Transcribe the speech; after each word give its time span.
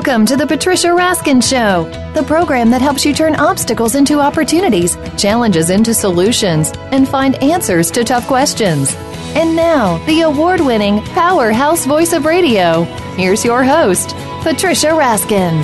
Welcome 0.00 0.24
to 0.28 0.36
the 0.38 0.46
Patricia 0.46 0.88
Raskin 0.88 1.46
Show, 1.46 1.84
the 2.14 2.22
program 2.22 2.70
that 2.70 2.80
helps 2.80 3.04
you 3.04 3.12
turn 3.12 3.36
obstacles 3.36 3.94
into 3.94 4.18
opportunities, 4.18 4.96
challenges 5.18 5.68
into 5.68 5.92
solutions, 5.92 6.72
and 6.90 7.06
find 7.06 7.34
answers 7.42 7.90
to 7.90 8.02
tough 8.02 8.26
questions. 8.26 8.94
And 9.36 9.54
now, 9.54 10.02
the 10.06 10.22
award 10.22 10.62
winning 10.62 11.02
powerhouse 11.08 11.84
voice 11.84 12.14
of 12.14 12.24
radio. 12.24 12.84
Here's 13.18 13.44
your 13.44 13.62
host, 13.62 14.16
Patricia 14.42 14.86
Raskin. 14.86 15.62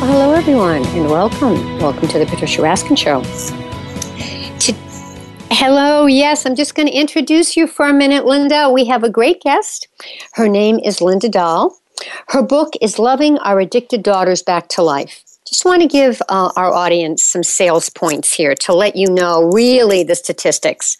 Hello, 0.00 0.32
everyone, 0.32 0.84
and 0.84 1.04
welcome. 1.08 1.78
Welcome 1.78 2.08
to 2.08 2.18
the 2.18 2.26
Patricia 2.26 2.60
Raskin 2.60 2.98
Show. 2.98 3.22
Hello, 5.52 6.06
yes, 6.06 6.44
I'm 6.44 6.56
just 6.56 6.74
going 6.74 6.88
to 6.88 6.92
introduce 6.92 7.56
you 7.56 7.68
for 7.68 7.86
a 7.86 7.92
minute, 7.92 8.26
Linda. 8.26 8.68
We 8.68 8.84
have 8.86 9.04
a 9.04 9.10
great 9.10 9.42
guest. 9.42 9.86
Her 10.32 10.48
name 10.48 10.80
is 10.80 11.00
Linda 11.00 11.28
Dahl. 11.28 11.78
Her 12.28 12.42
book 12.42 12.74
is 12.80 12.98
Loving 12.98 13.38
Our 13.38 13.60
Addicted 13.60 14.02
Daughters 14.02 14.42
Back 14.42 14.68
to 14.70 14.82
Life. 14.82 15.22
Just 15.46 15.64
want 15.64 15.82
to 15.82 15.88
give 15.88 16.20
uh, 16.28 16.50
our 16.56 16.72
audience 16.72 17.22
some 17.22 17.42
sales 17.42 17.88
points 17.88 18.32
here 18.34 18.54
to 18.56 18.74
let 18.74 18.96
you 18.96 19.08
know 19.08 19.50
really 19.52 20.02
the 20.02 20.16
statistics. 20.16 20.98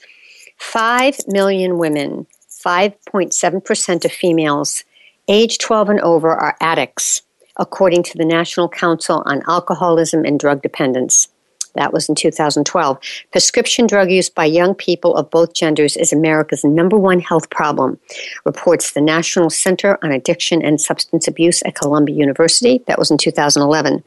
5 0.59 1.19
million 1.27 1.79
women, 1.79 2.27
5.7% 2.65 4.05
of 4.05 4.13
females, 4.13 4.85
age 5.29 5.59
12 5.59 5.91
and 5.91 6.01
over 6.01 6.31
are 6.31 6.57
addicts, 6.61 7.23
according 7.57 8.03
to 8.05 8.19
the 8.19 8.25
National 8.25 8.69
Council 8.69 9.23
on 9.27 9.43
Alcoholism 9.49 10.25
and 10.25 10.39
Drug 10.39 10.63
Dependence. 10.63 11.29
That 11.77 11.93
was 11.93 12.09
in 12.09 12.15
2012. 12.15 12.99
Prescription 13.33 13.87
drug 13.87 14.11
use 14.11 14.29
by 14.29 14.45
young 14.45 14.75
people 14.75 15.17
of 15.17 15.31
both 15.31 15.55
genders 15.55 15.97
is 15.97 16.13
America's 16.13 16.65
number 16.65 16.99
one 16.99 17.21
health 17.21 17.49
problem, 17.51 17.99
reports 18.45 18.93
the 18.93 19.01
National 19.01 19.51
Center 19.51 19.99
on 20.03 20.13
Addiction 20.13 20.63
and 20.63 20.81
Substance 20.81 21.29
Abuse 21.29 21.63
at 21.65 21.75
Columbia 21.75 22.17
University. 22.17 22.83
That 22.87 22.99
was 22.99 23.11
in 23.11 23.19
2011. 23.19 24.03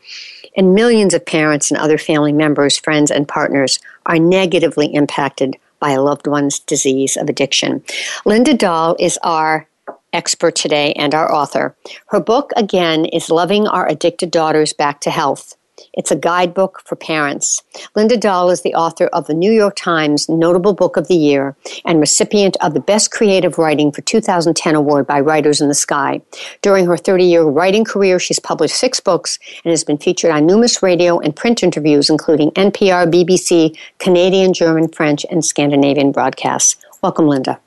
And 0.58 0.74
millions 0.74 1.14
of 1.14 1.26
parents 1.26 1.72
and 1.72 1.80
other 1.80 1.98
family 1.98 2.34
members, 2.34 2.78
friends, 2.78 3.12
and 3.12 3.28
partners 3.28 3.80
are 4.06 4.20
negatively 4.20 4.94
impacted 4.94 5.56
by 5.80 5.92
a 5.92 6.02
loved 6.02 6.28
one's 6.28 6.60
disease 6.60 7.16
of 7.16 7.30
addiction. 7.30 7.84
Linda 8.26 8.54
Dahl 8.54 8.96
is 9.00 9.18
our 9.24 9.68
expert 10.14 10.56
today 10.56 10.94
and 10.94 11.14
our 11.14 11.32
author. 11.32 11.76
Her 12.08 12.20
book, 12.20 12.52
again, 12.56 13.06
is 13.06 13.30
Loving 13.30 13.68
Our 13.68 13.88
Addicted 13.88 14.32
Daughters 14.32 14.74
Back 14.74 15.02
to 15.02 15.12
Health. 15.12 15.56
It's 15.94 16.12
a 16.12 16.16
guidebook 16.16 16.82
for 16.86 16.96
parents. 16.96 17.62
Linda 17.96 18.18
Dahl 18.18 18.50
is 18.50 18.62
the 18.62 18.74
author 18.74 19.08
of 19.08 19.28
the 19.28 19.34
New 19.34 19.52
York 19.52 19.76
Times 19.76 20.30
Notable 20.30 20.74
Book 20.74 20.98
of 20.98 21.08
the 21.08 21.16
Year 21.16 21.56
and 21.86 22.00
recipient 22.00 22.58
of 22.62 22.74
the 22.74 22.80
Best 22.80 23.12
Creative 23.12 23.58
Writing 23.58 23.92
for 23.92 24.02
2010 24.02 24.76
award 24.76 25.08
by 25.08 25.20
Writers 25.20 25.62
in 25.62 25.68
the 25.68 25.74
Sky. 25.74 26.22
During 26.62 26.86
her 26.86 26.98
30 26.98 27.26
year 27.26 27.44
writing 27.44 27.84
career, 27.84 28.20
she's 28.20 28.40
published 28.40 28.76
six 28.76 29.00
books 29.00 29.40
and 29.64 29.72
has 29.72 29.84
been 29.84 29.98
featured 29.98 30.32
on 30.32 30.46
numerous 30.46 30.82
radio 30.84 31.20
and 31.20 31.36
print 31.36 31.64
interviews, 31.64 32.10
including 32.10 32.52
NPR, 32.52 33.12
BBC, 33.12 33.78
Canadian, 34.00 34.54
German, 34.54 34.88
French, 34.88 35.26
and 35.30 35.44
Scandinavian 35.44 36.12
broadcasts. 36.12 36.76
Welcome, 37.02 37.28
Linda. 37.28 37.60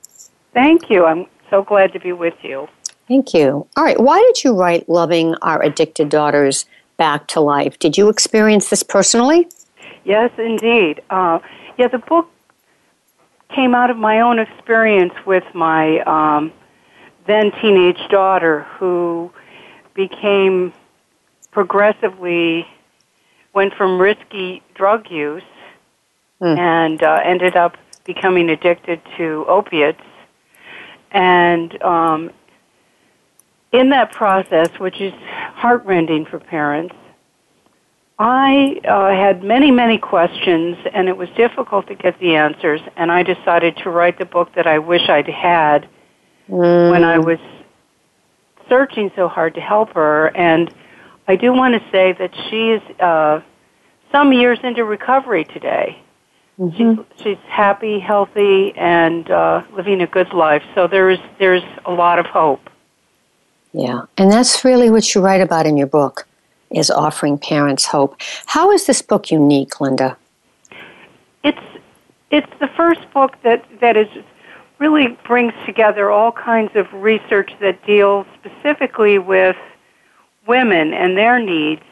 Thank 0.53 0.89
you. 0.89 1.05
I'm 1.05 1.25
so 1.49 1.63
glad 1.63 1.93
to 1.93 1.99
be 1.99 2.13
with 2.13 2.35
you. 2.43 2.67
Thank 3.07 3.33
you. 3.33 3.67
All 3.75 3.83
right. 3.83 3.99
Why 3.99 4.19
did 4.19 4.43
you 4.43 4.55
write 4.55 4.87
Loving 4.87 5.35
Our 5.41 5.61
Addicted 5.61 6.09
Daughters 6.09 6.65
back 7.03 7.27
to 7.27 7.41
life. 7.41 7.77
Did 7.79 7.97
you 7.97 8.07
experience 8.07 8.69
this 8.69 8.81
personally? 8.81 9.45
Yes, 10.05 10.31
indeed. 10.37 11.01
Uh, 11.09 11.39
yeah, 11.77 11.89
the 11.89 11.97
book 11.97 12.29
came 13.53 13.75
out 13.75 13.89
of 13.89 13.97
my 13.97 14.21
own 14.21 14.39
experience 14.39 15.13
with 15.25 15.43
my 15.53 15.99
um, 16.15 16.53
then 17.27 17.51
teenage 17.61 17.99
daughter 18.09 18.61
who 18.77 19.29
became 19.93 20.71
progressively 21.51 22.65
went 23.53 23.73
from 23.73 23.99
risky 23.99 24.63
drug 24.73 25.11
use 25.11 25.43
mm. 26.39 26.57
and 26.57 27.03
uh, 27.03 27.19
ended 27.25 27.57
up 27.57 27.75
becoming 28.05 28.49
addicted 28.49 29.01
to 29.17 29.43
opiates 29.49 30.07
and 31.11 31.83
um, 31.83 32.31
in 33.73 33.89
that 33.89 34.13
process, 34.13 34.69
which 34.79 35.01
is 35.01 35.13
heartrending 35.63 36.25
for 36.25 36.39
parents, 36.39 36.93
I 38.19 38.81
uh, 38.85 39.11
had 39.11 39.43
many, 39.45 39.71
many 39.71 39.97
questions, 39.97 40.75
and 40.93 41.07
it 41.07 41.15
was 41.15 41.29
difficult 41.37 41.87
to 41.87 41.95
get 41.95 42.19
the 42.19 42.35
answers. 42.35 42.81
And 42.97 43.09
I 43.09 43.23
decided 43.23 43.77
to 43.77 43.89
write 43.89 44.19
the 44.19 44.25
book 44.25 44.53
that 44.55 44.67
I 44.67 44.79
wish 44.79 45.07
I'd 45.07 45.29
had 45.29 45.87
mm. 46.49 46.91
when 46.91 47.05
I 47.05 47.17
was 47.17 47.39
searching 48.67 49.09
so 49.15 49.29
hard 49.29 49.55
to 49.55 49.61
help 49.61 49.93
her. 49.93 50.35
And 50.35 50.69
I 51.29 51.37
do 51.37 51.53
want 51.53 51.81
to 51.81 51.91
say 51.91 52.11
that 52.11 52.35
she 52.49 52.71
is 52.71 52.81
uh, 52.99 53.39
some 54.11 54.33
years 54.33 54.59
into 54.63 54.83
recovery 54.83 55.45
today. 55.45 55.97
Mm-hmm. 56.59 56.75
She's, 56.75 57.23
she's 57.23 57.43
happy, 57.47 57.99
healthy, 57.99 58.73
and 58.75 59.31
uh, 59.31 59.63
living 59.71 60.01
a 60.01 60.07
good 60.07 60.33
life. 60.33 60.63
So 60.75 60.87
there's 60.87 61.19
there's 61.39 61.63
a 61.85 61.91
lot 61.91 62.19
of 62.19 62.25
hope. 62.25 62.69
Yeah, 63.73 64.03
and 64.17 64.31
that's 64.31 64.63
really 64.63 64.89
what 64.89 65.13
you 65.13 65.21
write 65.21 65.41
about 65.41 65.65
in 65.65 65.77
your 65.77 65.87
book 65.87 66.27
is 66.71 66.89
offering 66.89 67.37
parents 67.37 67.85
hope. 67.85 68.15
How 68.45 68.71
is 68.71 68.85
this 68.85 69.01
book 69.01 69.31
unique, 69.31 69.81
Linda? 69.81 70.17
It's 71.43 71.59
it's 72.31 72.51
the 72.59 72.67
first 72.69 73.11
book 73.13 73.35
that 73.43 73.65
that 73.79 73.97
is 73.97 74.07
really 74.79 75.17
brings 75.25 75.53
together 75.65 76.11
all 76.11 76.31
kinds 76.31 76.71
of 76.75 76.91
research 76.93 77.51
that 77.61 77.85
deals 77.85 78.25
specifically 78.39 79.17
with 79.17 79.55
women 80.47 80.93
and 80.93 81.15
their 81.15 81.39
needs 81.39 81.83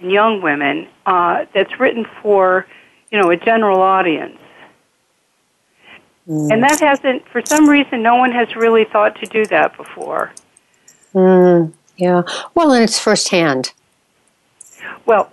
and 0.00 0.10
young 0.10 0.40
women 0.40 0.88
uh, 1.06 1.44
that's 1.54 1.78
written 1.78 2.06
for 2.22 2.66
you 3.10 3.20
know 3.20 3.30
a 3.30 3.36
general 3.36 3.80
audience 3.80 4.38
mm. 6.28 6.50
and 6.50 6.62
that 6.62 6.80
hasn't 6.80 7.26
for 7.28 7.42
some 7.44 7.68
reason 7.68 8.02
no 8.02 8.16
one 8.16 8.32
has 8.32 8.54
really 8.56 8.84
thought 8.84 9.14
to 9.20 9.26
do 9.26 9.44
that 9.46 9.76
before 9.76 10.32
Mm, 11.16 11.72
yeah. 11.96 12.22
Well, 12.54 12.72
and 12.72 12.84
it's 12.84 12.98
firsthand. 12.98 13.72
Well, 15.06 15.32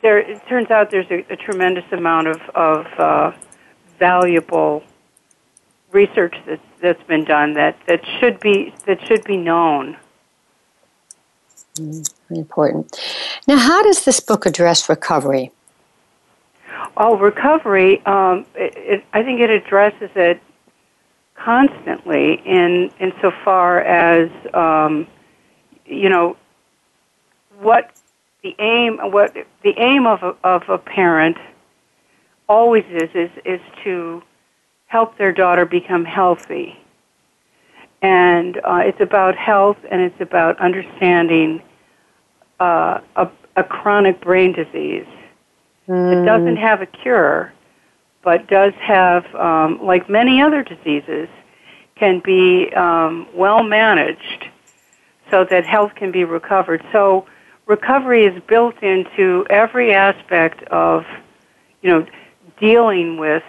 there 0.00 0.18
it 0.18 0.46
turns 0.46 0.70
out 0.70 0.92
there's 0.92 1.10
a, 1.10 1.24
a 1.32 1.36
tremendous 1.36 1.84
amount 1.90 2.28
of 2.28 2.40
of 2.54 2.86
uh, 2.96 3.32
valuable 3.98 4.84
research 5.90 6.36
that's 6.46 6.62
that's 6.80 7.02
been 7.08 7.24
done 7.24 7.54
that 7.54 7.76
that 7.88 8.06
should 8.20 8.38
be 8.38 8.72
that 8.86 9.04
should 9.08 9.24
be 9.24 9.36
known. 9.36 9.96
Mm, 11.74 12.08
important. 12.30 12.96
Now, 13.48 13.56
how 13.56 13.82
does 13.82 14.04
this 14.04 14.20
book 14.20 14.46
address 14.46 14.88
recovery? 14.88 15.50
Oh, 16.96 17.16
recovery. 17.16 18.00
Um, 18.06 18.46
it, 18.54 18.74
it, 18.76 19.04
I 19.12 19.24
think 19.24 19.40
it 19.40 19.50
addresses 19.50 20.10
it 20.14 20.40
constantly 21.34 22.34
in 22.46 22.90
insofar 23.00 23.80
as 23.80 24.30
um, 24.54 25.06
you 25.86 26.08
know, 26.08 26.36
what 27.60 27.90
the 28.42 28.54
aim, 28.58 28.98
what 29.10 29.34
the 29.62 29.74
aim 29.78 30.06
of 30.06 30.22
a, 30.22 30.36
of 30.44 30.68
a 30.68 30.78
parent 30.78 31.36
always 32.48 32.84
is, 32.90 33.10
is, 33.14 33.30
is 33.44 33.60
to 33.84 34.22
help 34.86 35.18
their 35.18 35.32
daughter 35.32 35.64
become 35.64 36.04
healthy. 36.04 36.78
And 38.02 38.58
uh, 38.58 38.82
it's 38.84 39.00
about 39.00 39.36
health 39.36 39.78
and 39.90 40.00
it's 40.00 40.20
about 40.20 40.58
understanding 40.60 41.62
uh, 42.60 43.00
a, 43.16 43.28
a 43.56 43.64
chronic 43.64 44.20
brain 44.20 44.52
disease 44.52 45.06
mm. 45.88 46.10
that 46.10 46.24
doesn't 46.24 46.56
have 46.56 46.82
a 46.82 46.86
cure, 46.86 47.52
but 48.22 48.46
does 48.48 48.74
have, 48.74 49.24
um, 49.34 49.82
like 49.82 50.08
many 50.08 50.40
other 50.40 50.62
diseases, 50.62 51.28
can 51.96 52.20
be 52.20 52.72
um, 52.74 53.26
well 53.34 53.62
managed 53.62 54.48
so 55.30 55.44
that 55.44 55.66
health 55.66 55.94
can 55.94 56.12
be 56.12 56.24
recovered. 56.24 56.84
So 56.92 57.26
recovery 57.66 58.24
is 58.24 58.42
built 58.44 58.82
into 58.82 59.46
every 59.50 59.92
aspect 59.92 60.62
of, 60.64 61.04
you 61.82 61.90
know, 61.90 62.06
dealing 62.60 63.18
with 63.18 63.42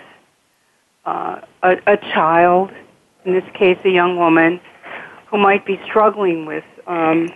uh, 1.05 1.41
a, 1.63 1.77
a 1.87 1.97
child, 1.97 2.71
in 3.25 3.33
this 3.33 3.45
case, 3.53 3.77
a 3.85 3.89
young 3.89 4.17
woman, 4.17 4.59
who 5.27 5.37
might 5.37 5.65
be 5.65 5.79
struggling 5.85 6.45
with 6.45 6.63
um, 6.87 7.29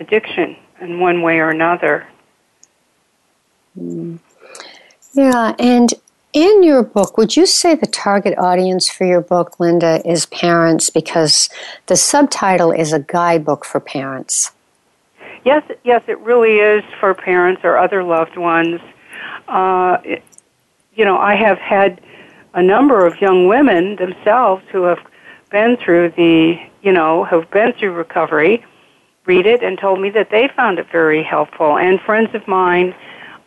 addiction 0.00 0.56
in 0.80 1.00
one 1.00 1.22
way 1.22 1.38
or 1.38 1.50
another. 1.50 2.06
Mm. 3.78 4.18
Yeah, 5.12 5.54
and 5.58 5.92
in 6.38 6.62
your 6.62 6.84
book, 6.84 7.18
would 7.18 7.36
you 7.36 7.46
say 7.46 7.74
the 7.74 7.86
target 7.86 8.38
audience 8.38 8.88
for 8.88 9.04
your 9.04 9.20
book, 9.20 9.58
Linda, 9.58 10.00
is 10.08 10.26
parents 10.26 10.88
because 10.88 11.48
the 11.86 11.96
subtitle 11.96 12.70
is 12.70 12.92
a 12.92 13.00
guidebook 13.00 13.64
for 13.64 13.80
parents? 13.80 14.52
Yes, 15.44 15.64
yes, 15.82 16.02
it 16.06 16.18
really 16.20 16.56
is 16.56 16.84
for 17.00 17.12
parents 17.14 17.62
or 17.64 17.76
other 17.76 18.04
loved 18.04 18.36
ones. 18.36 18.80
Uh, 19.48 19.98
it, 20.04 20.22
you 20.94 21.04
know, 21.04 21.18
I 21.18 21.34
have 21.34 21.58
had 21.58 22.00
a 22.54 22.62
number 22.62 23.04
of 23.04 23.20
young 23.20 23.48
women 23.48 23.96
themselves 23.96 24.62
who 24.70 24.82
have 24.84 25.00
been 25.50 25.76
through 25.76 26.10
the, 26.10 26.60
you 26.82 26.92
know, 26.92 27.24
have 27.24 27.50
been 27.50 27.72
through 27.72 27.92
recovery, 27.92 28.64
read 29.26 29.46
it 29.46 29.62
and 29.62 29.76
told 29.78 30.00
me 30.00 30.10
that 30.10 30.30
they 30.30 30.48
found 30.54 30.78
it 30.78 30.86
very 30.90 31.22
helpful. 31.22 31.76
And 31.78 32.00
friends 32.00 32.32
of 32.34 32.46
mine, 32.46 32.94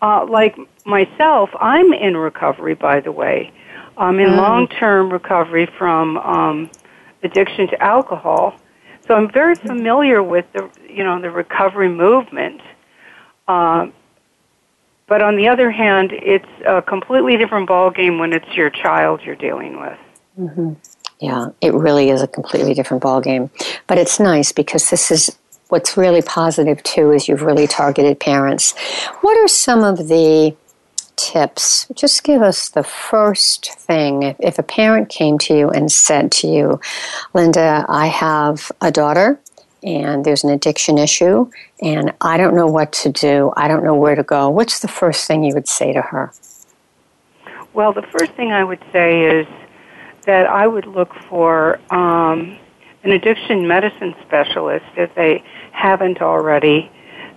uh, 0.02 0.26
like 0.26 0.58
myself, 0.86 1.50
I'm 1.60 1.94
in 1.94 2.18
recovery, 2.18 2.76
by 2.76 3.00
the 3.00 3.12
way. 3.12 3.52
I'm 3.98 4.20
in 4.20 4.30
mm. 4.30 4.38
long-term 4.38 5.12
recovery 5.12 5.68
from 5.78 6.18
um, 6.18 6.72
addiction 7.24 7.68
to 7.68 7.82
alcohol. 7.82 8.56
So 9.08 9.16
I'm 9.16 9.32
very 9.32 9.56
familiar 9.56 10.24
with 10.24 10.46
the, 10.54 10.70
you 10.90 11.04
know, 11.04 11.20
the 11.22 11.32
recovery 11.32 11.90
movement. 11.90 12.62
Uh, 13.48 13.88
but 15.08 15.22
on 15.22 15.36
the 15.36 15.48
other 15.48 15.72
hand, 15.72 16.14
it's 16.14 16.48
a 16.66 16.82
completely 16.82 17.36
different 17.36 17.68
ballgame 17.68 18.20
when 18.20 18.32
it's 18.32 18.48
your 18.56 18.70
child 18.70 19.22
you're 19.24 19.36
dealing 19.36 19.80
with. 19.80 19.98
Mm-hmm. 20.40 20.74
Yeah, 21.20 21.50
it 21.60 21.74
really 21.74 22.10
is 22.10 22.22
a 22.22 22.28
completely 22.28 22.74
different 22.74 23.04
ballgame. 23.04 23.50
But 23.88 23.98
it's 23.98 24.20
nice 24.20 24.52
because 24.52 24.90
this 24.90 25.12
is 25.12 25.38
what's 25.68 25.96
really 25.96 26.22
positive 26.22 26.82
too 26.84 27.12
is 27.12 27.28
you've 27.28 27.44
really 27.44 27.68
targeted 27.68 28.20
parents. 28.20 28.74
What 29.22 29.38
are 29.38 29.48
some 29.48 29.84
of 29.84 30.08
the 30.08 30.56
tips? 31.22 31.88
Just 31.94 32.24
give 32.24 32.42
us 32.42 32.70
the 32.70 32.84
first 32.84 33.74
thing. 33.74 34.24
If, 34.24 34.36
if 34.40 34.60
a 34.60 34.64
parent 34.64 35.10
came 35.10 35.38
to 35.40 35.56
you 35.56 35.70
and 35.70 35.92
said 35.92 36.32
to 36.34 36.48
you, 36.48 36.80
Linda, 37.34 37.86
I 37.88 38.08
have 38.08 38.72
a 38.82 38.92
daughter 38.92 39.40
and 39.84 40.26
there's 40.26 40.44
an 40.44 40.50
addiction 40.50 40.98
issue 40.98 41.50
and 41.82 42.14
I 42.22 42.38
don't 42.38 42.56
know 42.56 42.68
what 42.68 42.92
to 42.94 43.10
do. 43.10 43.54
I 43.56 43.68
don't 43.68 43.84
know 43.84 43.96
where 43.96 44.16
to 44.16 44.24
go. 44.24 44.50
What's 44.50 44.80
the 44.80 44.88
first 44.88 45.28
thing 45.28 45.44
you 45.44 45.54
would 45.54 45.68
say 45.68 45.94
to 45.94 46.02
her? 46.02 46.34
Well, 47.74 47.94
the 47.94 48.02
first 48.02 48.32
thing 48.34 48.52
I 48.52 48.64
would 48.64 48.84
say 48.92 49.40
is 49.40 49.48
that 50.26 50.46
I 50.48 50.68
would 50.68 50.86
look 50.88 51.14
for 51.30 51.80
um, 51.94 52.58
an 53.04 53.12
addiction 53.12 53.68
medicine 53.68 54.16
specialist 54.26 54.86
if 54.98 55.14
they 55.16 55.44
haven't 55.72 56.22
already. 56.22 56.92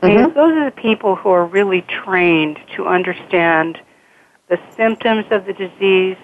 Mm-hmm. 0.09 0.35
Those 0.35 0.53
are 0.53 0.65
the 0.67 0.77
people 0.77 1.17
who 1.17 1.31
are 1.31 1.47
really 1.47 1.83
trained 1.83 2.59
to 2.77 2.87
understand 2.87 3.79
the 4.49 4.59
symptoms 4.77 5.27
of 5.31 5.47
the 5.47 5.53
disease, 5.53 6.19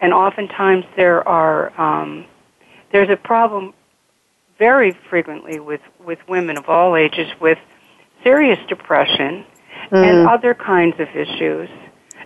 and 0.00 0.12
oftentimes 0.12 0.84
there 0.96 1.26
are 1.28 1.78
um, 1.80 2.24
there's 2.92 3.10
a 3.10 3.16
problem 3.16 3.74
very 4.58 4.92
frequently 5.08 5.58
with, 5.58 5.80
with 6.04 6.18
women 6.28 6.58
of 6.58 6.68
all 6.68 6.96
ages 6.96 7.28
with 7.40 7.58
serious 8.22 8.58
depression 8.68 9.44
mm. 9.90 10.04
and 10.04 10.28
other 10.28 10.54
kinds 10.54 11.00
of 11.00 11.08
issues. 11.16 11.68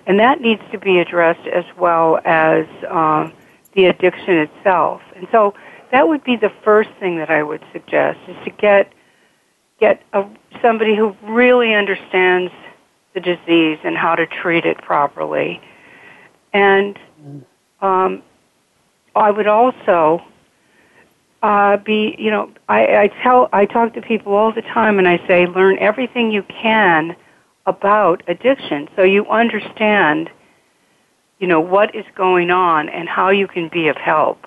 And 0.07 0.19
that 0.19 0.41
needs 0.41 0.61
to 0.73 0.79
be 0.79 0.99
addressed 0.99 1.47
as 1.47 1.65
well 1.79 2.19
as 2.25 2.67
uh, 2.91 3.31
the 3.75 3.87
addiction 3.87 4.39
itself. 4.39 5.01
And 5.17 5.29
so 5.31 5.55
that 5.93 6.09
would 6.09 6.25
be 6.25 6.37
the 6.37 6.53
first 6.63 6.91
thing 6.99 7.19
that 7.19 7.31
I 7.31 7.43
would 7.43 7.63
suggest 7.73 8.19
is 8.29 8.37
to 8.45 8.51
get 8.51 8.93
get 9.81 10.03
a, 10.13 10.25
somebody 10.63 10.95
who 10.95 11.17
really 11.23 11.75
understands 11.75 12.53
the 13.15 13.21
disease 13.21 13.79
and 13.85 13.97
how 13.97 14.15
to 14.15 14.27
treat 14.27 14.65
it 14.65 14.79
properly. 14.79 15.61
And 16.53 16.99
um, 17.81 18.23
I 19.15 19.31
would 19.31 19.47
also 19.47 20.23
uh, 21.43 21.77
be, 21.77 22.17
you 22.19 22.31
know, 22.31 22.51
I, 22.69 22.97
I 22.97 23.09
tell, 23.23 23.49
I 23.53 23.67
talk 23.67 23.95
to 23.95 24.03
people 24.03 24.35
all 24.35 24.53
the 24.53 24.63
time 24.63 24.99
and 24.99 25.07
I 25.07 25.19
say, 25.27 25.47
learn 25.47 25.79
everything 25.79 26.31
you 26.31 26.43
can 26.45 27.17
about 27.67 28.23
addiction 28.29 28.89
so 28.97 29.03
you 29.03 29.27
understand, 29.27 30.31
you 31.39 31.47
know, 31.47 31.61
what 31.61 31.95
is 31.95 32.05
going 32.15 32.51
on 32.51 32.89
and 32.89 33.09
how 33.09 33.31
you 33.31 33.47
can 33.47 33.69
be 33.69 33.89
of 33.89 33.97
help 33.97 34.47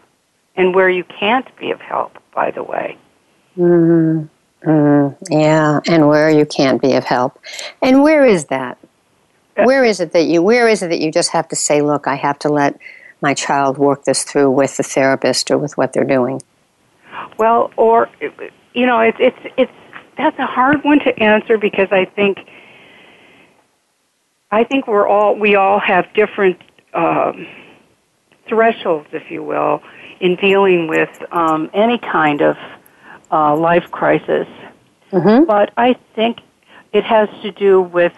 and 0.56 0.74
where 0.74 0.89
you 0.89 1.03
can't 1.03 1.47
be 1.57 1.71
of 1.71 1.79
help, 1.79 2.18
by 2.33 2.51
the 2.51 2.63
way. 2.63 2.97
Mm-hmm. 3.57 4.25
Mm, 4.67 5.15
yeah, 5.29 5.79
and 5.87 6.09
where 6.09 6.29
you 6.29 6.45
can't 6.45 6.81
be 6.81 6.93
of 6.95 7.05
help. 7.05 7.39
And 7.81 8.03
where 8.03 8.25
is 8.25 8.45
that? 8.45 8.77
Where 9.55 9.85
is 9.85 10.01
it 10.01 10.11
that 10.11 10.25
you 10.25 10.43
where 10.43 10.67
is 10.67 10.83
it 10.83 10.89
that 10.89 10.99
you 10.99 11.09
just 11.09 11.31
have 11.31 11.47
to 11.47 11.55
say, 11.55 11.81
look, 11.81 12.05
I 12.05 12.15
have 12.15 12.37
to 12.39 12.49
let 12.49 12.77
my 13.21 13.33
child 13.33 13.77
work 13.77 14.03
this 14.03 14.23
through 14.23 14.51
with 14.51 14.75
the 14.75 14.83
therapist 14.83 15.49
or 15.49 15.57
with 15.57 15.77
what 15.77 15.93
they're 15.93 16.03
doing? 16.03 16.41
Well, 17.39 17.71
or 17.77 18.09
you 18.73 18.85
know, 18.85 18.99
it's 18.99 19.17
it's 19.21 19.53
it's 19.55 19.71
that's 20.17 20.37
a 20.37 20.45
hard 20.45 20.83
one 20.83 20.99
to 20.99 21.17
answer 21.17 21.57
because 21.57 21.87
I 21.91 22.03
think 22.03 22.39
I 24.51 24.65
think 24.65 24.85
we're 24.85 25.07
all 25.07 25.33
we 25.33 25.55
all 25.55 25.79
have 25.79 26.13
different 26.13 26.61
um, 26.93 27.47
thresholds, 28.49 29.07
if 29.13 29.31
you 29.31 29.43
will, 29.43 29.81
in 30.19 30.35
dealing 30.35 30.87
with 30.87 31.09
um, 31.31 31.69
any 31.73 31.97
kind 31.97 32.41
of 32.41 32.57
uh, 33.31 33.56
life 33.56 33.89
crisis. 33.91 34.47
Mm-hmm. 35.12 35.45
But 35.45 35.71
I 35.77 35.95
think 36.15 36.39
it 36.94 37.03
has 37.03 37.29
to 37.41 37.51
do 37.51 37.81
with 37.81 38.13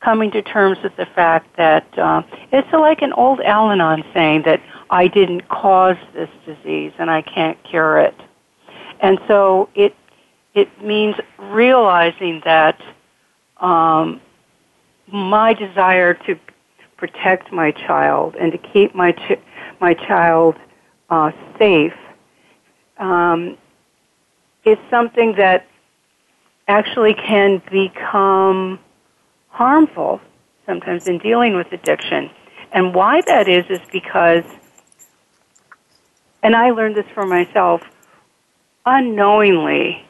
coming 0.00 0.30
to 0.32 0.42
terms 0.42 0.78
with 0.82 0.96
the 0.96 1.06
fact 1.06 1.56
that 1.56 1.86
uh, 1.98 2.22
it's 2.50 2.72
like 2.72 3.02
an 3.02 3.12
old 3.12 3.40
Al-Anon 3.40 4.04
saying 4.12 4.42
that 4.42 4.60
I 4.90 5.06
didn't 5.06 5.48
cause 5.48 5.96
this 6.12 6.28
disease 6.44 6.92
and 6.98 7.10
I 7.10 7.22
can't 7.22 7.62
cure 7.64 7.98
it. 7.98 8.14
And 9.00 9.18
so 9.26 9.68
it 9.74 9.94
it 10.54 10.82
means 10.82 11.16
realizing 11.38 12.42
that 12.44 12.80
um, 13.58 14.20
my 15.06 15.54
desire 15.54 16.14
to 16.14 16.38
protect 16.98 17.50
my 17.52 17.70
child 17.72 18.36
and 18.36 18.52
to 18.52 18.58
keep 18.58 18.94
my 18.94 19.12
ch- 19.12 19.40
my 19.80 19.94
child 19.94 20.56
uh, 21.10 21.32
safe 21.58 21.94
um, 22.98 23.56
is 24.64 24.78
something 24.90 25.34
that 25.36 25.66
actually 26.68 27.14
can 27.14 27.62
become 27.70 28.78
harmful 29.48 30.20
sometimes 30.66 31.08
in 31.08 31.18
dealing 31.18 31.56
with 31.56 31.70
addiction. 31.72 32.30
And 32.72 32.94
why 32.94 33.20
that 33.26 33.48
is 33.48 33.64
is 33.68 33.80
because, 33.92 34.44
and 36.42 36.56
I 36.56 36.70
learned 36.70 36.96
this 36.96 37.06
for 37.14 37.26
myself 37.26 37.82
unknowingly, 38.86 40.04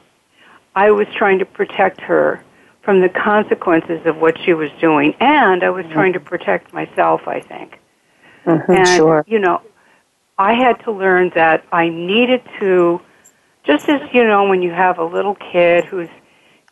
I 0.74 0.90
was 0.90 1.06
trying 1.14 1.38
to 1.40 1.44
protect 1.44 2.00
her 2.00 2.42
from 2.82 3.00
the 3.00 3.08
consequences 3.08 4.00
of 4.06 4.16
what 4.16 4.36
she 4.44 4.54
was 4.54 4.70
doing, 4.80 5.14
and 5.20 5.62
I 5.62 5.70
was 5.70 5.84
mm-hmm. 5.84 5.92
trying 5.92 6.12
to 6.14 6.20
protect 6.20 6.72
myself, 6.72 7.22
I 7.26 7.40
think. 7.40 7.78
Mm-hmm, 8.44 8.72
and, 8.72 8.88
sure. 8.88 9.24
you 9.26 9.38
know, 9.38 9.60
I 10.38 10.54
had 10.54 10.82
to 10.84 10.92
learn 10.92 11.30
that 11.34 11.64
I 11.70 11.88
needed 11.88 12.42
to, 12.58 13.00
just 13.64 13.88
as, 13.88 14.00
you 14.12 14.24
know, 14.24 14.48
when 14.48 14.62
you 14.62 14.70
have 14.70 14.98
a 14.98 15.04
little 15.04 15.34
kid 15.34 15.84
who's 15.84 16.08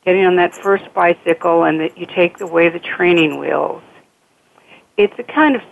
getting 0.05 0.25
on 0.25 0.37
that 0.37 0.55
first 0.55 0.93
bicycle 0.95 1.65
and 1.65 1.81
that 1.81 1.97
you 1.97 2.07
take 2.07 2.41
away 2.41 2.69
the 2.69 2.81
training 2.81 3.39
wheels, 3.39 3.83
it's 4.97 5.15
a 5.19 5.23
kind 5.23 5.57
of, 5.57 5.63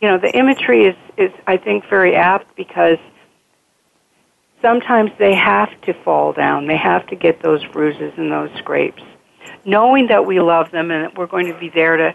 you 0.00 0.08
know, 0.08 0.18
the 0.18 0.34
imagery 0.36 0.86
is, 0.86 0.96
is 1.16 1.30
I 1.46 1.56
think, 1.56 1.84
very 1.88 2.14
apt 2.14 2.54
because– 2.56 2.98
sometimes 4.62 5.10
they 5.18 5.34
have 5.34 5.68
to 5.82 5.94
fall 6.04 6.32
down. 6.32 6.66
They 6.66 6.76
have 6.76 7.06
to 7.08 7.16
get 7.16 7.42
those 7.42 7.64
bruises 7.66 8.12
and 8.16 8.30
those 8.30 8.50
scrapes, 8.58 9.02
knowing 9.64 10.08
that 10.08 10.26
we 10.26 10.40
love 10.40 10.70
them 10.70 10.90
and 10.90 11.04
that 11.04 11.18
we're 11.18 11.26
going 11.26 11.46
to 11.52 11.58
be 11.58 11.68
there 11.68 11.96
to 11.96 12.14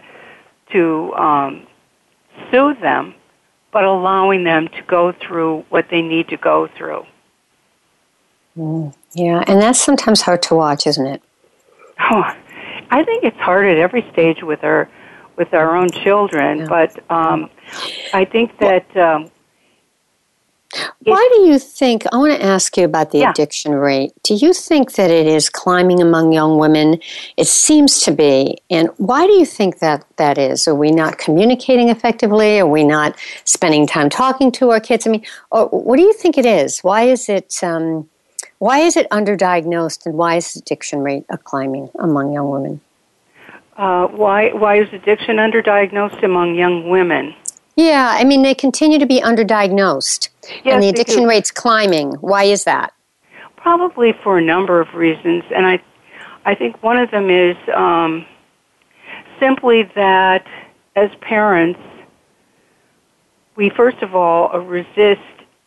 to 0.72 1.12
um, 1.14 1.66
soothe 2.50 2.80
them, 2.80 3.14
but 3.70 3.84
allowing 3.84 4.44
them 4.44 4.66
to 4.68 4.82
go 4.86 5.12
through 5.12 5.62
what 5.68 5.86
they 5.90 6.00
need 6.00 6.26
to 6.28 6.38
go 6.38 6.66
through. 6.76 7.04
Mm, 8.56 8.94
yeah, 9.14 9.42
and 9.46 9.60
that's 9.60 9.80
sometimes 9.80 10.22
hard 10.22 10.42
to 10.42 10.54
watch, 10.54 10.86
isn't 10.86 11.06
it? 11.06 11.22
Oh, 11.98 12.24
I 12.90 13.02
think 13.04 13.24
it's 13.24 13.38
hard 13.38 13.66
at 13.66 13.78
every 13.78 14.06
stage 14.12 14.42
with 14.42 14.62
our 14.62 14.88
with 15.36 15.52
our 15.52 15.76
own 15.76 15.90
children, 15.90 16.58
yeah. 16.60 16.66
but 16.68 17.10
um, 17.10 17.50
I 18.12 18.24
think 18.24 18.56
that 18.58 18.96
um, 18.96 19.30
Why 21.04 21.28
do 21.34 21.42
you 21.42 21.58
think? 21.58 22.04
I 22.12 22.16
want 22.16 22.32
to 22.40 22.44
ask 22.44 22.76
you 22.76 22.84
about 22.84 23.10
the 23.10 23.18
yeah. 23.18 23.30
addiction 23.30 23.72
rate. 23.72 24.12
Do 24.22 24.34
you 24.34 24.52
think 24.52 24.94
that 24.94 25.10
it 25.10 25.26
is 25.26 25.48
climbing 25.48 26.00
among 26.00 26.32
young 26.32 26.58
women? 26.58 26.98
It 27.36 27.46
seems 27.46 28.00
to 28.00 28.12
be. 28.12 28.58
And 28.70 28.88
why 28.96 29.26
do 29.26 29.32
you 29.32 29.46
think 29.46 29.78
that 29.80 30.04
that 30.16 30.38
is? 30.38 30.66
Are 30.66 30.74
we 30.74 30.90
not 30.90 31.18
communicating 31.18 31.90
effectively? 31.90 32.58
Are 32.60 32.66
we 32.66 32.84
not 32.84 33.16
spending 33.44 33.86
time 33.86 34.08
talking 34.10 34.50
to 34.52 34.70
our 34.70 34.80
kids? 34.80 35.06
I 35.06 35.10
mean, 35.10 35.24
what 35.50 35.96
do 35.96 36.02
you 36.02 36.12
think 36.14 36.38
it 36.38 36.46
is? 36.46 36.80
Why 36.80 37.02
is 37.02 37.28
it? 37.28 37.62
Um, 37.62 38.08
why 38.58 38.78
is 38.80 38.96
it 38.96 39.08
underdiagnosed, 39.10 40.06
and 40.06 40.16
why 40.16 40.36
is 40.36 40.56
addiction 40.56 41.00
rate 41.00 41.24
climbing 41.44 41.90
among 41.98 42.32
young 42.32 42.50
women? 42.50 42.80
Uh, 43.76 44.06
why 44.08 44.50
why 44.52 44.78
is 44.78 44.88
addiction 44.92 45.36
underdiagnosed 45.36 46.22
among 46.22 46.54
young 46.54 46.88
women? 46.88 47.34
Yeah, 47.76 48.14
I 48.16 48.24
mean 48.24 48.42
they 48.42 48.54
continue 48.54 48.98
to 48.98 49.06
be 49.06 49.20
underdiagnosed, 49.20 50.28
yes, 50.64 50.74
and 50.74 50.82
the 50.82 50.88
addiction 50.88 51.24
rate's 51.24 51.50
climbing. 51.50 52.12
Why 52.20 52.44
is 52.44 52.64
that? 52.64 52.92
Probably 53.56 54.12
for 54.22 54.38
a 54.38 54.42
number 54.42 54.80
of 54.80 54.94
reasons, 54.94 55.42
and 55.54 55.66
I, 55.66 55.82
I 56.44 56.54
think 56.54 56.82
one 56.82 56.98
of 56.98 57.10
them 57.10 57.30
is 57.30 57.56
um, 57.74 58.24
simply 59.40 59.90
that 59.96 60.46
as 60.94 61.10
parents, 61.20 61.80
we 63.56 63.70
first 63.70 64.02
of 64.02 64.14
all 64.14 64.56
resist 64.60 65.20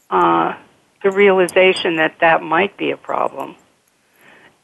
uh, 0.10 0.56
the 1.04 1.12
realization 1.12 1.98
that 1.98 2.16
that 2.22 2.42
might 2.42 2.75
be 2.77 2.92
a 2.92 2.98
problem, 2.98 3.56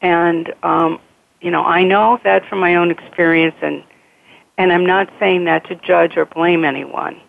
and 0.00 0.52
um, 0.62 1.00
you 1.40 1.50
know 1.50 1.64
I 1.64 1.84
know 1.84 2.18
that 2.24 2.46
from 2.46 2.60
my 2.60 2.76
own 2.76 2.90
experience, 2.90 3.56
and 3.62 3.84
and 4.58 4.72
I'm 4.72 4.86
not 4.86 5.10
saying 5.18 5.44
that 5.44 5.66
to 5.68 5.74
judge 5.76 6.16
or 6.16 6.24
blame 6.24 6.64
anyone. 6.64 7.20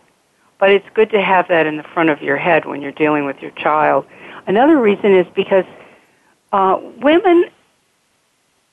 But 0.58 0.70
it's 0.70 0.86
good 0.94 1.10
to 1.10 1.20
have 1.20 1.48
that 1.48 1.66
in 1.66 1.76
the 1.76 1.82
front 1.82 2.08
of 2.08 2.22
your 2.22 2.38
head 2.38 2.64
when 2.64 2.80
you're 2.80 2.92
dealing 2.92 3.26
with 3.26 3.36
your 3.42 3.50
child. 3.50 4.06
Another 4.46 4.80
reason 4.80 5.14
is 5.14 5.26
because 5.34 5.66
uh, 6.52 6.80
women 7.02 7.50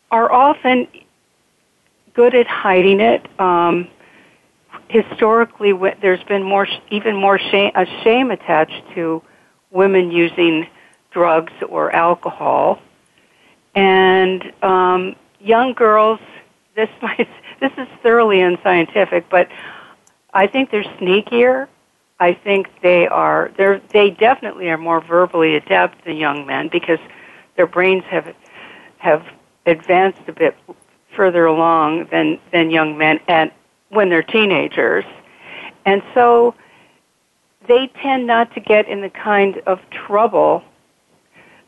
are 0.09 0.31
often 0.31 0.87
good 2.13 2.35
at 2.35 2.47
hiding 2.47 3.01
it. 3.01 3.27
Um, 3.39 3.87
historically, 4.87 5.73
there's 6.01 6.23
been 6.23 6.43
more, 6.43 6.67
even 6.91 7.15
more 7.15 7.39
shame, 7.39 7.71
a 7.75 7.85
shame 8.03 8.31
attached 8.31 8.83
to 8.93 9.21
women 9.73 10.11
using 10.11 10.67
drugs 11.11 11.53
or 11.67 11.93
alcohol, 11.93 12.81
and 13.75 14.51
um, 14.63 15.15
young 15.39 15.73
girls. 15.73 16.19
This 16.75 16.89
might, 17.03 17.29
this 17.59 17.71
is 17.77 17.87
thoroughly 18.01 18.41
unscientific, 18.41 19.29
but 19.29 19.47
I 20.33 20.47
think 20.47 20.71
they're 20.71 20.81
sneakier 20.99 21.67
I 22.23 22.33
think 22.33 22.69
they 22.81 23.05
are 23.05 23.51
they 23.57 23.81
they 23.91 24.09
definitely 24.09 24.69
are 24.69 24.77
more 24.77 25.01
verbally 25.01 25.57
adept 25.57 26.05
than 26.05 26.15
young 26.15 26.45
men 26.45 26.69
because 26.71 26.99
their 27.57 27.67
brains 27.67 28.05
have 28.05 28.33
have 28.99 29.25
advanced 29.65 30.21
a 30.29 30.31
bit 30.31 30.55
further 31.17 31.45
along 31.45 32.07
than 32.11 32.39
than 32.53 32.71
young 32.71 32.97
men 32.97 33.19
at 33.27 33.53
when 33.89 34.09
they're 34.09 34.23
teenagers. 34.23 35.03
And 35.85 36.01
so 36.13 36.55
they 37.67 37.89
tend 38.01 38.27
not 38.27 38.53
to 38.55 38.59
get 38.59 38.87
in 38.87 39.01
the 39.01 39.09
kind 39.09 39.61
of 39.65 39.79
trouble, 39.91 40.63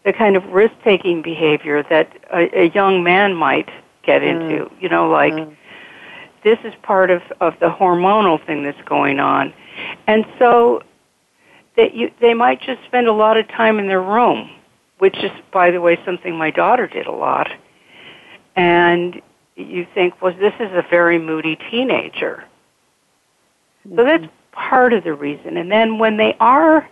the 0.04 0.14
kind 0.14 0.36
of 0.36 0.46
risk 0.46 0.74
taking 0.84 1.22
behavior 1.22 1.84
that 1.90 2.12
a, 2.34 2.64
a 2.64 2.70
young 2.70 3.04
man 3.04 3.34
might 3.36 3.70
get 4.04 4.22
mm. 4.22 4.30
into. 4.30 4.72
You 4.80 4.90
know, 4.90 5.10
like 5.10 5.34
mm. 5.34 5.56
this 6.44 6.60
is 6.64 6.74
part 6.84 7.10
of, 7.10 7.22
of 7.42 7.54
the 7.60 7.70
hormonal 7.70 8.44
thing 8.46 8.64
that's 8.64 8.82
going 8.86 9.20
on. 9.20 9.54
And 10.08 10.26
so 10.40 10.84
that 11.76 11.94
you, 11.94 12.12
they 12.22 12.34
might 12.34 12.62
just 12.62 12.84
spend 12.86 13.08
a 13.08 13.14
lot 13.14 13.38
of 13.38 13.48
time 13.50 13.80
in 13.80 13.88
their 13.88 14.02
room, 14.02 14.50
which 15.00 15.18
is, 15.18 15.32
by 15.52 15.72
the 15.72 15.82
way, 15.82 16.00
something 16.06 16.36
my 16.36 16.52
daughter 16.52 16.88
did 16.88 17.08
a 17.08 17.12
lot. 17.12 17.50
And 18.56 19.22
you 19.56 19.86
think, 19.94 20.22
well, 20.22 20.34
this 20.34 20.54
is 20.60 20.72
a 20.72 20.86
very 20.90 21.20
moody 21.20 21.58
teenager. 21.70 22.46
Mm-hmm. 23.86 23.98
So 23.98 24.04
that's 24.04 24.26
part 24.56 24.94
of 24.94 25.04
the 25.04 25.14
reason. 25.14 25.58
And 25.58 25.72
then 25.72 26.00
when 26.00 26.18
they 26.18 26.36
are 26.40 26.88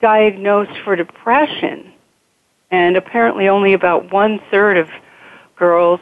diagnosed 0.00 0.78
for 0.84 0.96
depression, 0.96 1.92
and 2.70 2.96
apparently 2.96 3.48
only 3.48 3.72
about 3.72 4.12
one 4.12 4.40
third 4.50 4.76
of 4.76 4.88
girls 5.56 6.00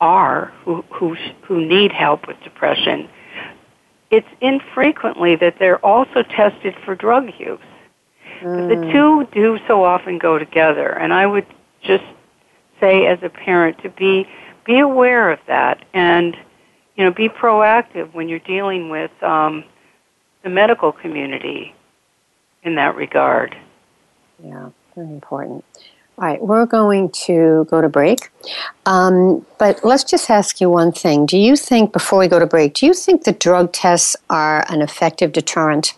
are 0.00 0.52
who, 0.64 0.82
who, 0.90 1.16
who 1.42 1.64
need 1.64 1.92
help 1.92 2.26
with 2.26 2.40
depression, 2.42 3.08
it's 4.10 4.28
infrequently 4.40 5.36
that 5.36 5.58
they're 5.58 5.84
also 5.84 6.22
tested 6.22 6.74
for 6.84 6.94
drug 6.94 7.30
use. 7.38 7.60
Mm. 8.40 8.68
The 8.68 8.92
two 8.92 9.28
do 9.32 9.58
so 9.66 9.84
often 9.84 10.18
go 10.18 10.38
together, 10.38 10.88
and 10.88 11.12
I 11.12 11.26
would 11.26 11.46
just 11.82 12.04
say 12.80 13.06
as 13.06 13.18
a 13.22 13.28
parent 13.28 13.78
to 13.82 13.90
be 13.90 14.26
be 14.64 14.78
aware 14.78 15.30
of 15.30 15.38
that 15.46 15.84
and 15.94 16.36
you 16.96 17.04
know 17.04 17.10
be 17.10 17.28
proactive 17.28 18.12
when 18.14 18.28
you're 18.28 18.38
dealing 18.40 18.88
with 18.88 19.10
um, 19.22 19.64
the 20.42 20.48
medical 20.48 20.92
community 20.92 21.74
in 22.62 22.74
that 22.76 22.94
regard. 22.96 23.56
Yeah, 24.42 24.70
very 24.94 25.08
important. 25.08 25.64
All 26.18 26.26
right, 26.26 26.42
we're 26.42 26.66
going 26.66 27.10
to 27.26 27.66
go 27.70 27.80
to 27.80 27.88
break. 27.88 28.30
Um, 28.84 29.46
but 29.58 29.82
let's 29.84 30.04
just 30.04 30.28
ask 30.28 30.60
you 30.60 30.68
one 30.68 30.92
thing. 30.92 31.24
Do 31.24 31.38
you 31.38 31.56
think, 31.56 31.92
before 31.92 32.18
we 32.18 32.28
go 32.28 32.38
to 32.38 32.46
break, 32.46 32.74
do 32.74 32.84
you 32.84 32.92
think 32.92 33.24
that 33.24 33.40
drug 33.40 33.72
tests 33.72 34.16
are 34.28 34.64
an 34.68 34.82
effective 34.82 35.32
deterrent? 35.32 35.94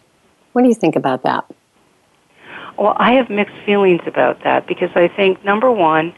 What 0.53 0.63
do 0.63 0.69
you 0.69 0.75
think 0.75 0.95
about 0.95 1.25
that? 1.25 1.45
Well, 2.79 2.95
I 2.97 3.13
have 3.13 3.31
mixed 3.31 3.57
feelings 3.67 4.03
about 4.07 4.45
that 4.45 4.67
because 4.67 4.91
I 4.95 5.09
think, 5.09 5.45
number 5.45 5.71
one, 5.73 6.15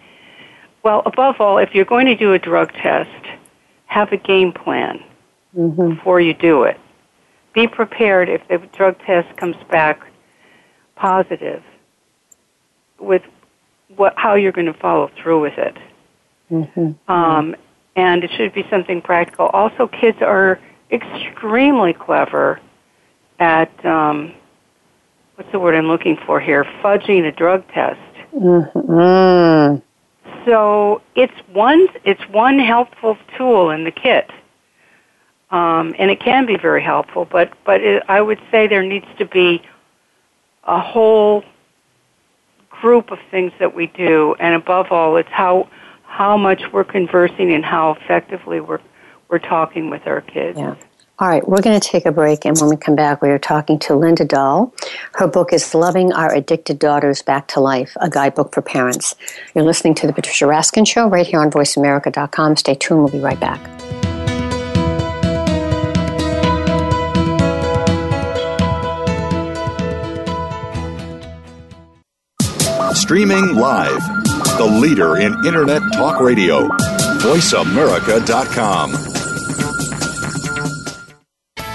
well, 0.83 1.03
above 1.07 1.41
all, 1.41 1.57
if 1.57 1.75
you're 1.75 1.87
going 1.87 2.07
to 2.07 2.15
do 2.15 2.35
a 2.35 2.39
drug 2.39 2.73
test, 2.75 3.11
have 3.87 4.13
a 4.13 4.19
game 4.19 4.53
plan 4.53 5.03
mm-hmm. 5.57 5.95
before 5.95 6.21
you 6.21 6.35
do 6.35 6.65
it. 6.65 6.79
Be 7.55 7.69
prepared 7.69 8.29
if 8.29 8.47
the 8.49 8.59
drug 8.77 8.99
test 9.07 9.37
comes 9.37 9.57
back 9.71 10.01
positive 10.97 11.63
with 12.99 13.23
what 13.97 14.15
how 14.17 14.35
you're 14.35 14.53
going 14.53 14.67
to 14.67 14.79
follow 14.79 15.11
through 15.23 15.41
with 15.41 15.59
it. 15.59 15.77
Mm-hmm. 16.51 17.11
Um, 17.11 17.57
and 17.97 18.25
it 18.25 18.31
should 18.37 18.53
be 18.53 18.67
something 18.71 19.01
practical. 19.01 19.47
Also, 19.47 19.87
kids 19.87 20.19
are 20.21 20.61
extremely 20.91 21.93
clever 21.93 22.61
at 23.39 23.85
um, 23.85 24.35
what's 25.37 25.51
the 25.53 25.59
word 25.59 25.75
I'm 25.75 25.87
looking 25.87 26.17
for 26.27 26.41
here? 26.41 26.65
Fudging 26.83 27.27
a 27.27 27.33
drug 27.33 27.67
test. 27.69 28.01
Mm-hmm. 28.35 29.79
So 30.45 31.03
it's 31.15 31.35
one 31.53 31.87
it's 32.05 32.23
one 32.31 32.59
helpful 32.59 33.17
tool 33.37 33.71
in 33.71 33.85
the 33.85 33.91
kit, 33.91 34.31
um, 35.51 35.95
and 35.99 36.11
it 36.11 36.21
can 36.21 36.47
be 36.47 36.57
very 36.57 36.83
helpful. 36.83 37.25
But 37.25 37.53
but 37.65 37.81
it, 37.81 38.03
I 38.09 38.21
would 38.21 38.41
say 38.51 38.67
there 38.67 38.83
needs 38.83 39.07
to 39.19 39.25
be 39.25 39.63
a 40.65 40.81
whole 40.81 41.45
group 42.71 43.11
of 43.11 43.19
things 43.31 43.53
that 43.59 43.75
we 43.75 43.87
do, 43.89 44.35
and 44.39 44.55
above 44.55 44.91
all, 44.91 45.17
it's 45.17 45.29
how 45.31 45.69
how 46.05 46.37
much 46.37 46.63
we're 46.73 46.85
conversing 46.85 47.53
and 47.53 47.65
how 47.65 47.93
effectively 47.93 48.61
we're 48.61 48.81
we're 49.29 49.39
talking 49.39 49.91
with 49.91 50.07
our 50.07 50.21
kids. 50.21 50.59
Yeah. 50.59 50.77
All 51.21 51.29
right, 51.29 51.47
we're 51.49 51.63
going 51.63 51.79
to 51.79 51.89
take 51.89 52.07
a 52.07 52.13
break, 52.13 52.45
and 52.45 52.59
when 52.59 52.69
we 52.69 52.77
come 52.77 52.97
back, 52.97 53.23
we 53.23 53.29
are 53.31 53.39
talking 53.39 53.79
to 53.81 53.95
Linda 53.95 54.25
Dahl. 54.25 54.75
Her 55.13 55.29
book 55.29 55.53
is 55.53 55.73
Loving 55.73 56.13
Our 56.13 56.35
Addicted 56.35 56.81
Daughters 56.81 57.23
Back 57.23 57.47
to 57.49 57.61
Life, 57.61 57.97
a 58.01 58.11
guidebook 58.11 58.53
for 58.53 58.63
parents. 58.63 59.15
You're 59.55 59.65
listening 59.65 59.95
to 59.97 60.09
The 60.09 60.13
Patricia 60.13 60.47
Raskin 60.47 60.89
Show 60.89 61.09
right 61.09 61.25
here 61.25 61.39
on 61.39 61.53
VoiceAmerica.com. 61.53 62.57
Stay 62.57 62.75
tuned, 62.75 63.05
we'll 63.05 63.13
be 63.13 63.21
right 63.21 63.39
back. 63.39 64.04
Streaming 73.05 73.55
live. 73.55 74.03
The 74.57 74.65
leader 74.65 75.19
in 75.19 75.35
Internet 75.45 75.83
talk 75.93 76.23
radio. 76.23 76.69
VoiceAmerica.com. 77.19 78.93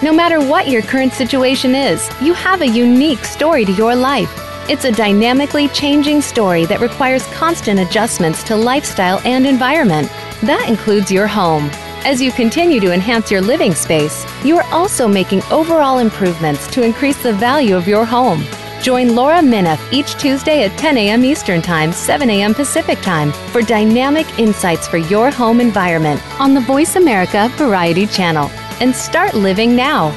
No 0.02 0.12
matter 0.12 0.40
what 0.40 0.70
your 0.70 0.82
current 0.82 1.14
situation 1.14 1.76
is, 1.76 2.10
you 2.20 2.34
have 2.34 2.64
a 2.64 2.68
unique 2.68 3.24
story 3.26 3.64
to 3.64 3.72
your 3.74 3.96
life. 3.96 4.32
It's 4.72 4.86
a 4.86 4.92
dynamically 4.92 5.68
changing 5.68 6.22
story 6.22 6.66
that 6.66 6.80
requires 6.80 7.28
constant 7.28 7.80
adjustments 7.80 8.42
to 8.46 8.56
lifestyle 8.56 9.20
and 9.24 9.46
environment. 9.46 10.08
That 10.42 10.66
includes 10.68 11.12
your 11.12 11.28
home. 11.28 11.70
As 12.06 12.20
you 12.20 12.32
continue 12.32 12.80
to 12.80 12.92
enhance 12.92 13.30
your 13.30 13.42
living 13.42 13.76
space, 13.76 14.26
you 14.44 14.58
are 14.58 14.66
also 14.72 15.08
making 15.08 15.44
overall 15.52 16.00
improvements 16.00 16.66
to 16.74 16.82
increase 16.82 17.22
the 17.22 17.34
value 17.34 17.76
of 17.76 17.88
your 17.88 18.04
home. 18.04 18.44
Join 18.82 19.14
Laura 19.14 19.40
Minoff 19.40 19.82
each 19.92 20.14
Tuesday 20.16 20.64
at 20.64 20.78
10 20.78 20.98
a.m. 20.98 21.26
Eastern 21.26 21.62
Time, 21.62 21.92
7 21.92 22.30
a.m. 22.30 22.54
Pacific 22.54 23.00
Time 23.00 23.32
for 23.52 23.62
dynamic 23.62 24.40
insights 24.40 24.88
for 24.88 24.98
your 24.98 25.32
home 25.32 25.60
environment 25.60 26.22
on 26.40 26.54
the 26.54 26.62
Voice 26.62 26.96
America 26.96 27.50
Variety 27.56 28.08
Channel. 28.08 28.50
And 28.80 28.96
start 28.96 29.34
living 29.34 29.76
now. 29.76 30.14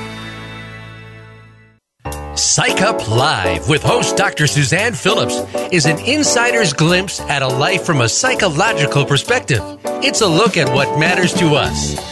Psych 2.37 2.81
Up 2.83 3.09
Live 3.09 3.69
with 3.69 3.83
host 3.83 4.17
Dr. 4.17 4.47
Suzanne 4.47 4.95
Phillips 4.95 5.37
is 5.73 5.87
an 5.87 5.99
insider's 5.99 6.73
glimpse 6.73 7.21
at 7.21 7.43
a 7.43 7.49
life 7.49 7.85
from 7.85 8.01
a 8.01 8.09
psychological 8.09 9.05
perspective. 9.05 9.63
It's 9.85 10.21
a 10.21 10.27
look 10.27 10.57
at 10.57 10.73
what 10.73 10.99
matters 10.99 11.35
to 11.35 11.55
us. 11.55 12.12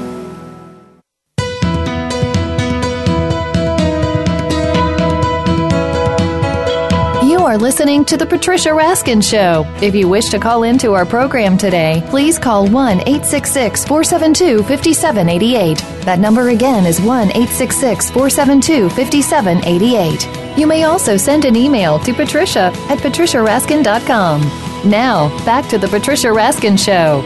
Are 7.51 7.57
listening 7.57 8.05
to 8.05 8.15
The 8.15 8.25
Patricia 8.25 8.69
Raskin 8.69 9.21
Show. 9.21 9.65
If 9.81 9.93
you 9.93 10.07
wish 10.07 10.29
to 10.29 10.39
call 10.39 10.63
into 10.63 10.93
our 10.93 11.05
program 11.05 11.57
today, 11.57 12.01
please 12.07 12.39
call 12.39 12.65
1 12.65 13.01
866 13.01 13.83
472 13.83 14.63
5788. 14.63 15.77
That 16.05 16.19
number 16.19 16.47
again 16.47 16.85
is 16.85 17.01
1 17.01 17.27
866 17.31 18.09
472 18.11 18.89
5788. 18.91 20.57
You 20.57 20.65
may 20.65 20.85
also 20.85 21.17
send 21.17 21.43
an 21.43 21.57
email 21.57 21.99
to 21.99 22.13
patricia 22.13 22.71
at 22.87 22.99
patriciaraskin.com. 22.99 24.89
Now, 24.89 25.27
back 25.43 25.67
to 25.71 25.77
The 25.77 25.89
Patricia 25.89 26.27
Raskin 26.27 26.79
Show. 26.79 27.21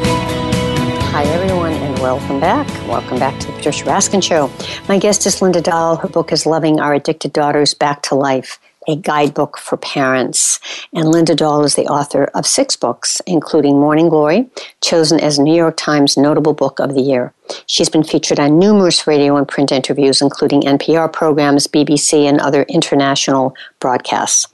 Hi, 1.11 1.23
everyone, 1.25 1.73
and 1.73 1.99
welcome 1.99 2.39
back. 2.39 2.67
Welcome 2.87 3.19
back 3.19 3.39
to 3.41 3.47
the 3.47 3.53
Patricia 3.53 3.85
Raskin 3.85 4.23
Show. 4.23 4.49
My 4.89 4.97
guest 4.97 5.27
is 5.27 5.43
Linda 5.43 5.61
Dahl. 5.61 5.97
Her 5.97 6.07
book 6.07 6.31
is 6.31 6.47
Loving 6.47 6.79
Our 6.79 6.95
Addicted 6.95 7.31
Daughters 7.31 7.75
Back 7.75 8.01
to 8.03 8.15
Life 8.15 8.59
a 8.87 8.95
guidebook 8.95 9.57
for 9.57 9.77
parents. 9.77 10.59
And 10.93 11.09
Linda 11.09 11.35
Dahl 11.35 11.63
is 11.63 11.75
the 11.75 11.87
author 11.87 12.25
of 12.35 12.45
six 12.45 12.75
books, 12.75 13.21
including 13.25 13.79
Morning 13.79 14.09
Glory, 14.09 14.47
chosen 14.81 15.19
as 15.19 15.39
New 15.39 15.55
York 15.55 15.77
Times 15.77 16.17
Notable 16.17 16.53
Book 16.53 16.79
of 16.79 16.93
the 16.93 17.01
Year. 17.01 17.33
She's 17.67 17.89
been 17.89 18.03
featured 18.03 18.39
on 18.39 18.59
numerous 18.59 19.07
radio 19.07 19.35
and 19.37 19.47
print 19.47 19.71
interviews, 19.71 20.21
including 20.21 20.61
NPR 20.61 21.11
programs, 21.11 21.67
BBC, 21.67 22.27
and 22.27 22.39
other 22.39 22.63
international 22.63 23.55
broadcasts. 23.79 24.47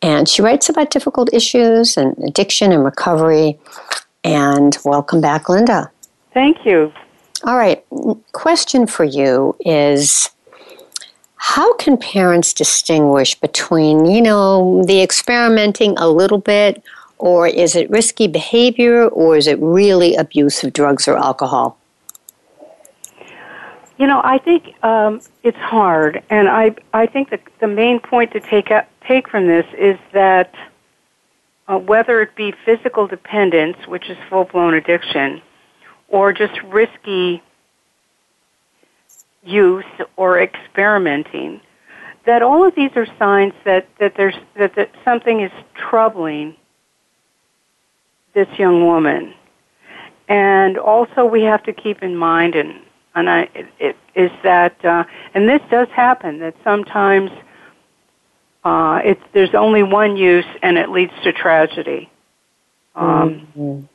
And 0.00 0.28
she 0.28 0.42
writes 0.42 0.68
about 0.68 0.90
difficult 0.90 1.32
issues 1.32 1.96
and 1.96 2.16
addiction 2.24 2.72
and 2.72 2.84
recovery. 2.84 3.58
And 4.24 4.76
welcome 4.84 5.20
back, 5.20 5.48
Linda. 5.48 5.90
Thank 6.32 6.64
you. 6.64 6.92
All 7.44 7.56
right. 7.56 7.84
Question 8.32 8.86
for 8.86 9.04
you 9.04 9.56
is 9.60 10.30
how 11.44 11.74
can 11.74 11.96
parents 11.96 12.52
distinguish 12.52 13.34
between, 13.34 14.06
you 14.06 14.22
know, 14.22 14.84
the 14.86 15.02
experimenting 15.02 15.98
a 15.98 16.08
little 16.08 16.38
bit, 16.38 16.80
or 17.18 17.48
is 17.48 17.74
it 17.74 17.90
risky 17.90 18.28
behavior, 18.28 19.08
or 19.08 19.36
is 19.36 19.48
it 19.48 19.58
really 19.60 20.14
abuse 20.14 20.62
of 20.62 20.72
drugs 20.72 21.08
or 21.08 21.18
alcohol? 21.18 21.76
You 23.98 24.06
know, 24.06 24.20
I 24.22 24.38
think 24.38 24.72
um, 24.84 25.20
it's 25.42 25.58
hard, 25.58 26.22
and 26.30 26.48
I 26.48 26.76
I 26.94 27.06
think 27.06 27.30
that 27.30 27.40
the 27.58 27.66
main 27.66 27.98
point 27.98 28.30
to 28.34 28.40
take 28.40 28.70
take 29.08 29.28
from 29.28 29.48
this 29.48 29.66
is 29.76 29.98
that 30.12 30.54
uh, 31.66 31.76
whether 31.76 32.22
it 32.22 32.36
be 32.36 32.54
physical 32.64 33.08
dependence, 33.08 33.78
which 33.88 34.08
is 34.08 34.16
full 34.30 34.44
blown 34.44 34.74
addiction, 34.74 35.42
or 36.06 36.32
just 36.32 36.62
risky 36.62 37.42
use 39.42 39.84
or 40.16 40.40
experimenting, 40.40 41.60
that 42.26 42.42
all 42.42 42.66
of 42.66 42.74
these 42.74 42.90
are 42.96 43.06
signs 43.18 43.52
that, 43.64 43.88
that 43.98 44.14
there's 44.16 44.36
that, 44.56 44.74
that 44.76 44.90
something 45.04 45.40
is 45.40 45.52
troubling 45.74 46.56
this 48.34 48.48
young 48.58 48.86
woman. 48.86 49.34
And 50.28 50.78
also 50.78 51.24
we 51.24 51.42
have 51.42 51.62
to 51.64 51.72
keep 51.72 52.02
in 52.02 52.16
mind 52.16 52.54
and 52.54 52.80
and 53.14 53.28
I 53.28 53.48
it, 53.54 53.66
it 53.78 53.96
is 54.14 54.30
that 54.42 54.82
uh, 54.84 55.04
and 55.34 55.48
this 55.48 55.60
does 55.70 55.88
happen 55.88 56.38
that 56.38 56.54
sometimes 56.64 57.30
uh, 58.64 59.00
it's 59.04 59.22
there's 59.32 59.54
only 59.54 59.82
one 59.82 60.16
use 60.16 60.46
and 60.62 60.78
it 60.78 60.88
leads 60.88 61.12
to 61.24 61.32
tragedy. 61.32 62.10
Um, 62.94 63.46
mm-hmm. 63.56 63.86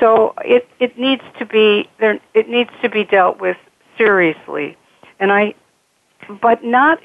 So 0.00 0.34
it 0.44 0.68
it 0.78 0.98
needs 0.98 1.22
to 1.38 1.46
be 1.46 1.88
there. 1.98 2.20
It 2.34 2.48
needs 2.48 2.70
to 2.82 2.88
be 2.88 3.04
dealt 3.04 3.40
with 3.40 3.56
seriously. 3.96 4.76
And 5.20 5.32
I, 5.32 5.54
but 6.40 6.64
not, 6.64 7.00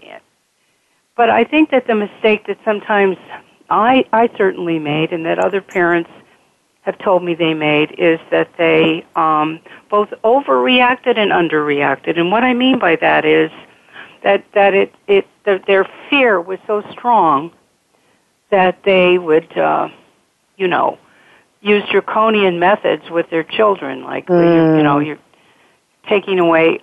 but 1.15 1.30
I 1.30 1.43
think 1.43 1.71
that 1.71 1.88
the 1.88 1.95
mistake 1.95 2.47
that 2.47 2.58
sometimes 2.63 3.17
I, 3.69 4.06
I 4.13 4.30
certainly 4.38 4.80
made 4.80 5.12
and 5.12 5.25
that 5.25 5.39
other 5.39 5.62
parents 5.62 6.10
have 6.82 6.97
told 6.99 7.23
me 7.23 7.36
they 7.36 7.54
made 7.54 7.93
is 7.97 8.19
that 8.32 8.49
they 8.58 9.06
um, 9.15 9.60
both 9.89 10.10
overreacted 10.23 11.17
and 11.17 11.32
underreacted. 11.32 12.17
And 12.17 12.32
what 12.32 12.43
I 12.43 12.54
mean 12.54 12.80
by 12.80 12.95
that 12.97 13.25
is 13.25 13.52
that, 14.23 14.43
that 14.54 14.73
it, 14.73 14.93
it, 15.08 15.28
the, 15.45 15.62
their 15.67 15.88
fear 16.10 16.41
was 16.41 16.60
so 16.65 16.84
strong 16.91 17.52
that 18.49 18.82
they 18.84 19.17
would, 19.17 19.56
uh, 19.58 19.89
you 20.58 20.67
know, 20.67 20.97
use 21.62 21.84
draconian 21.91 22.60
methods 22.60 23.04
with 23.12 23.30
their 23.30 23.43
children, 23.43 24.04
like 24.04 24.28
mm. 24.28 24.41
you, 24.41 24.78
you 24.78 24.84
know, 24.84 24.97
mm. 24.97 25.06
you're 25.06 25.19
taking 26.07 26.39
away 26.39 26.79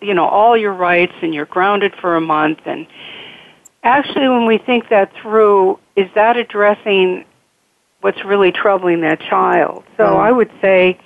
you 0.00 0.12
know 0.12 0.26
all 0.26 0.56
your 0.56 0.72
rights 0.72 1.14
and 1.22 1.34
you're 1.34 1.46
grounded 1.46 1.94
for 2.00 2.16
a 2.16 2.20
month. 2.20 2.60
And 2.66 2.86
actually 3.82 4.28
when 4.28 4.46
we 4.46 4.58
think 4.58 4.88
that 4.90 5.12
through 5.14 5.78
is 5.96 6.08
that 6.14 6.36
addressing 6.36 7.24
what's 8.00 8.24
really 8.24 8.52
troubling 8.52 9.00
that 9.00 9.20
child? 9.20 9.84
So 9.96 10.04
mm. 10.04 10.16
i 10.16 10.30
would 10.30 10.50
say 10.60 10.98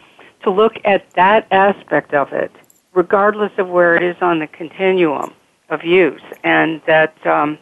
to 0.43 0.51
look 0.51 0.75
at 0.85 1.09
that 1.13 1.47
aspect 1.51 2.13
of 2.15 2.33
it 2.33 2.51
regardless 2.93 3.53
of 3.59 3.69
where 3.69 3.95
it 3.95 4.03
is 4.03 4.17
on 4.21 4.39
the 4.39 4.47
continuum 4.47 5.33
of 5.71 5.85
use. 5.85 6.23
And 6.45 6.81
that 6.87 7.15
um, 7.27 7.59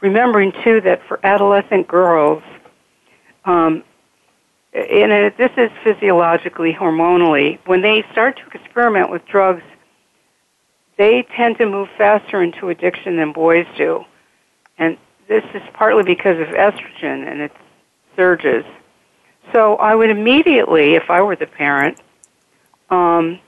remembering 0.00 0.52
too 0.64 0.80
that 0.82 1.02
for 1.06 1.20
adolescent 1.24 1.86
girls 1.86 2.42
um, 3.44 3.84
and 4.78 5.34
this 5.36 5.50
is 5.56 5.70
physiologically 5.82 6.72
hormonally 6.72 7.58
when 7.66 7.80
they 7.82 8.04
start 8.12 8.36
to 8.36 8.58
experiment 8.58 9.10
with 9.10 9.24
drugs 9.26 9.62
they 10.98 11.24
tend 11.36 11.56
to 11.58 11.66
move 11.66 11.88
faster 11.96 12.42
into 12.42 12.68
addiction 12.68 13.16
than 13.16 13.32
boys 13.32 13.66
do. 13.78 14.04
And 14.78 14.98
this 15.28 15.44
is 15.54 15.62
partly 15.72 16.02
because 16.02 16.38
of 16.40 16.48
estrogen 16.48 17.26
and 17.30 17.40
its 17.40 17.54
surges. 18.16 18.64
So 19.52 19.76
I 19.76 19.94
would 19.94 20.10
immediately, 20.10 20.96
if 20.96 21.08
I 21.08 21.22
were 21.22 21.36
the 21.36 21.46
parent, 21.46 21.98
um, 22.90 23.38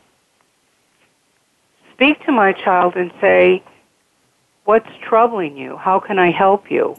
speak 1.93 2.25
to 2.25 2.33
my 2.33 2.53
child 2.53 2.95
and 2.97 3.13
say, 3.21 3.63
What's 4.65 4.91
troubling 5.03 5.57
you? 5.57 5.77
How 5.77 5.99
can 5.99 6.19
I 6.19 6.31
help 6.31 6.71
you? 6.71 6.97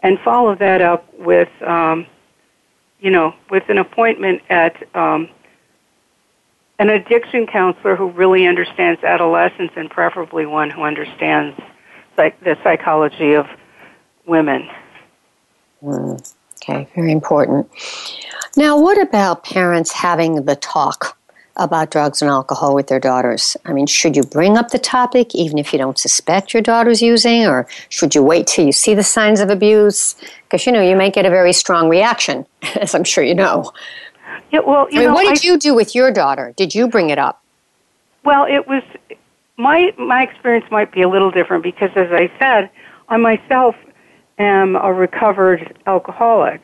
And 0.00 0.18
follow 0.24 0.56
that 0.56 0.80
up 0.80 1.06
with, 1.16 1.50
um, 1.62 2.06
you 3.00 3.10
know, 3.10 3.34
with 3.50 3.68
an 3.68 3.78
appointment 3.78 4.42
at 4.48 4.76
um, 4.96 5.28
an 6.78 6.90
addiction 6.90 7.46
counselor 7.46 7.96
who 7.96 8.10
really 8.10 8.46
understands 8.46 9.02
adolescence 9.02 9.72
and 9.76 9.90
preferably 9.90 10.46
one 10.46 10.70
who 10.70 10.82
understands 10.82 11.58
the 12.16 12.56
psychology 12.62 13.34
of 13.34 13.46
women. 14.26 14.68
Mm, 15.82 16.34
okay, 16.62 16.88
very 16.94 17.12
important. 17.12 17.68
Now, 18.56 18.80
what 18.80 19.00
about 19.00 19.44
parents 19.44 19.92
having 19.92 20.44
the 20.44 20.56
talk 20.56 21.15
about 21.56 21.90
drugs 21.90 22.22
and 22.22 22.30
alcohol 22.30 22.74
with 22.74 22.88
their 22.88 23.00
daughters? 23.00 23.56
I 23.64 23.72
mean, 23.72 23.86
should 23.86 24.16
you 24.16 24.22
bring 24.22 24.56
up 24.56 24.70
the 24.70 24.78
topic 24.78 25.34
even 25.34 25.58
if 25.58 25.72
you 25.72 25.78
don't 25.78 25.98
suspect 25.98 26.52
your 26.54 26.62
daughter's 26.62 27.02
using, 27.02 27.46
or 27.46 27.66
should 27.88 28.14
you 28.14 28.22
wait 28.22 28.46
till 28.46 28.64
you 28.64 28.72
see 28.72 28.94
the 28.94 29.02
signs 29.02 29.40
of 29.40 29.50
abuse? 29.50 30.14
Because, 30.44 30.66
you 30.66 30.72
know, 30.72 30.82
you 30.82 30.96
might 30.96 31.14
get 31.14 31.26
a 31.26 31.30
very 31.30 31.52
strong 31.52 31.88
reaction, 31.88 32.46
as 32.80 32.94
I'm 32.94 33.04
sure 33.04 33.24
you 33.24 33.34
know. 33.34 33.72
Yeah, 34.52 34.60
well, 34.60 34.86
I 34.92 34.96
mean, 34.96 35.04
know, 35.06 35.14
what 35.14 35.34
did 35.34 35.44
I, 35.44 35.52
you 35.52 35.58
do 35.58 35.74
with 35.74 35.94
your 35.94 36.10
daughter? 36.12 36.52
Did 36.56 36.74
you 36.74 36.88
bring 36.88 37.10
it 37.10 37.18
up? 37.18 37.42
Well, 38.24 38.44
it 38.44 38.66
was 38.66 38.82
my 39.56 39.92
my 39.98 40.22
experience 40.22 40.66
might 40.70 40.92
be 40.92 41.02
a 41.02 41.08
little 41.08 41.30
different 41.30 41.62
because, 41.62 41.90
as 41.96 42.08
I 42.10 42.30
said, 42.38 42.70
I 43.08 43.16
myself 43.16 43.74
am 44.38 44.76
a 44.76 44.92
recovered 44.92 45.76
alcoholic. 45.86 46.60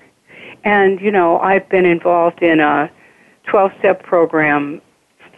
And, 0.64 1.00
you 1.00 1.10
know, 1.10 1.38
I've 1.38 1.68
been 1.68 1.86
involved 1.86 2.42
in 2.42 2.60
a 2.60 2.90
12 3.44 3.72
step 3.78 4.02
program 4.02 4.80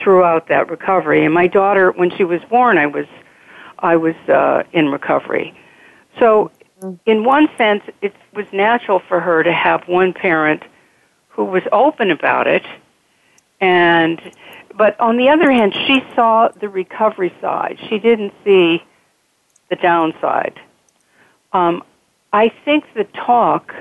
throughout 0.00 0.48
that 0.48 0.70
recovery. 0.70 1.24
And 1.24 1.32
my 1.32 1.46
daughter, 1.46 1.92
when 1.92 2.10
she 2.16 2.24
was 2.24 2.40
born, 2.50 2.78
I 2.78 2.86
was, 2.86 3.06
I 3.78 3.96
was 3.96 4.14
uh, 4.28 4.64
in 4.72 4.88
recovery. 4.88 5.54
So, 6.18 6.50
in 7.06 7.24
one 7.24 7.48
sense, 7.56 7.82
it 8.02 8.14
was 8.34 8.46
natural 8.52 9.00
for 9.08 9.20
her 9.20 9.42
to 9.42 9.52
have 9.52 9.86
one 9.88 10.12
parent 10.12 10.62
who 11.28 11.44
was 11.44 11.62
open 11.72 12.10
about 12.10 12.46
it. 12.46 12.64
And, 13.60 14.20
but 14.76 14.98
on 15.00 15.16
the 15.16 15.28
other 15.28 15.50
hand, 15.50 15.74
she 15.86 16.04
saw 16.14 16.48
the 16.48 16.68
recovery 16.68 17.32
side. 17.40 17.78
She 17.88 17.98
didn't 17.98 18.34
see 18.44 18.82
the 19.70 19.76
downside. 19.76 20.60
Um, 21.52 21.82
I 22.32 22.52
think 22.64 22.84
the 22.94 23.04
talk 23.04 23.74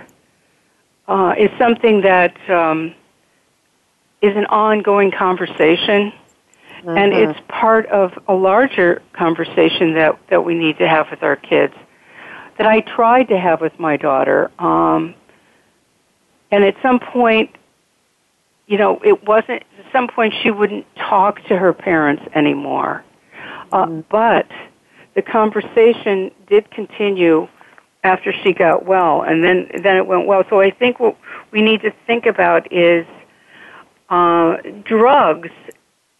uh, 1.07 1.35
is 1.37 1.49
something 1.57 2.01
that 2.01 2.37
um, 2.49 2.95
is 4.23 4.37
an 4.37 4.45
ongoing 4.45 5.11
conversation, 5.11 6.13
mm-hmm. 6.79 6.97
and 6.97 7.13
it's 7.13 7.39
part 7.49 7.85
of 7.87 8.17
a 8.29 8.33
larger 8.33 9.01
conversation 9.11 9.93
that, 9.95 10.17
that 10.29 10.45
we 10.45 10.55
need 10.55 10.77
to 10.77 10.87
have 10.87 11.07
with 11.11 11.21
our 11.21 11.35
kids. 11.35 11.73
That 12.57 12.65
I 12.65 12.79
tried 12.79 13.25
to 13.25 13.37
have 13.37 13.59
with 13.59 13.77
my 13.79 13.97
daughter, 13.97 14.49
um, 14.59 15.13
and 16.51 16.63
at 16.63 16.75
some 16.81 16.99
point, 16.99 17.49
you 18.67 18.77
know, 18.77 19.01
it 19.03 19.27
wasn't. 19.27 19.63
At 19.79 19.91
some 19.91 20.07
point, 20.07 20.33
she 20.41 20.51
wouldn't 20.51 20.85
talk 20.95 21.43
to 21.47 21.57
her 21.57 21.73
parents 21.73 22.23
anymore, 22.33 23.03
uh, 23.71 23.85
mm-hmm. 23.85 24.01
but 24.09 24.47
the 25.15 25.21
conversation 25.21 26.31
did 26.47 26.69
continue 26.71 27.47
after 28.03 28.31
she 28.31 28.53
got 28.53 28.85
well, 28.85 29.23
and 29.23 29.43
then 29.43 29.69
then 29.81 29.97
it 29.97 30.05
went 30.05 30.27
well. 30.27 30.43
So 30.49 30.61
I 30.61 30.69
think 30.69 30.99
what 30.99 31.17
we 31.51 31.61
need 31.61 31.81
to 31.81 31.91
think 32.05 32.27
about 32.27 32.71
is 32.71 33.07
uh, 34.09 34.57
drugs. 34.83 35.49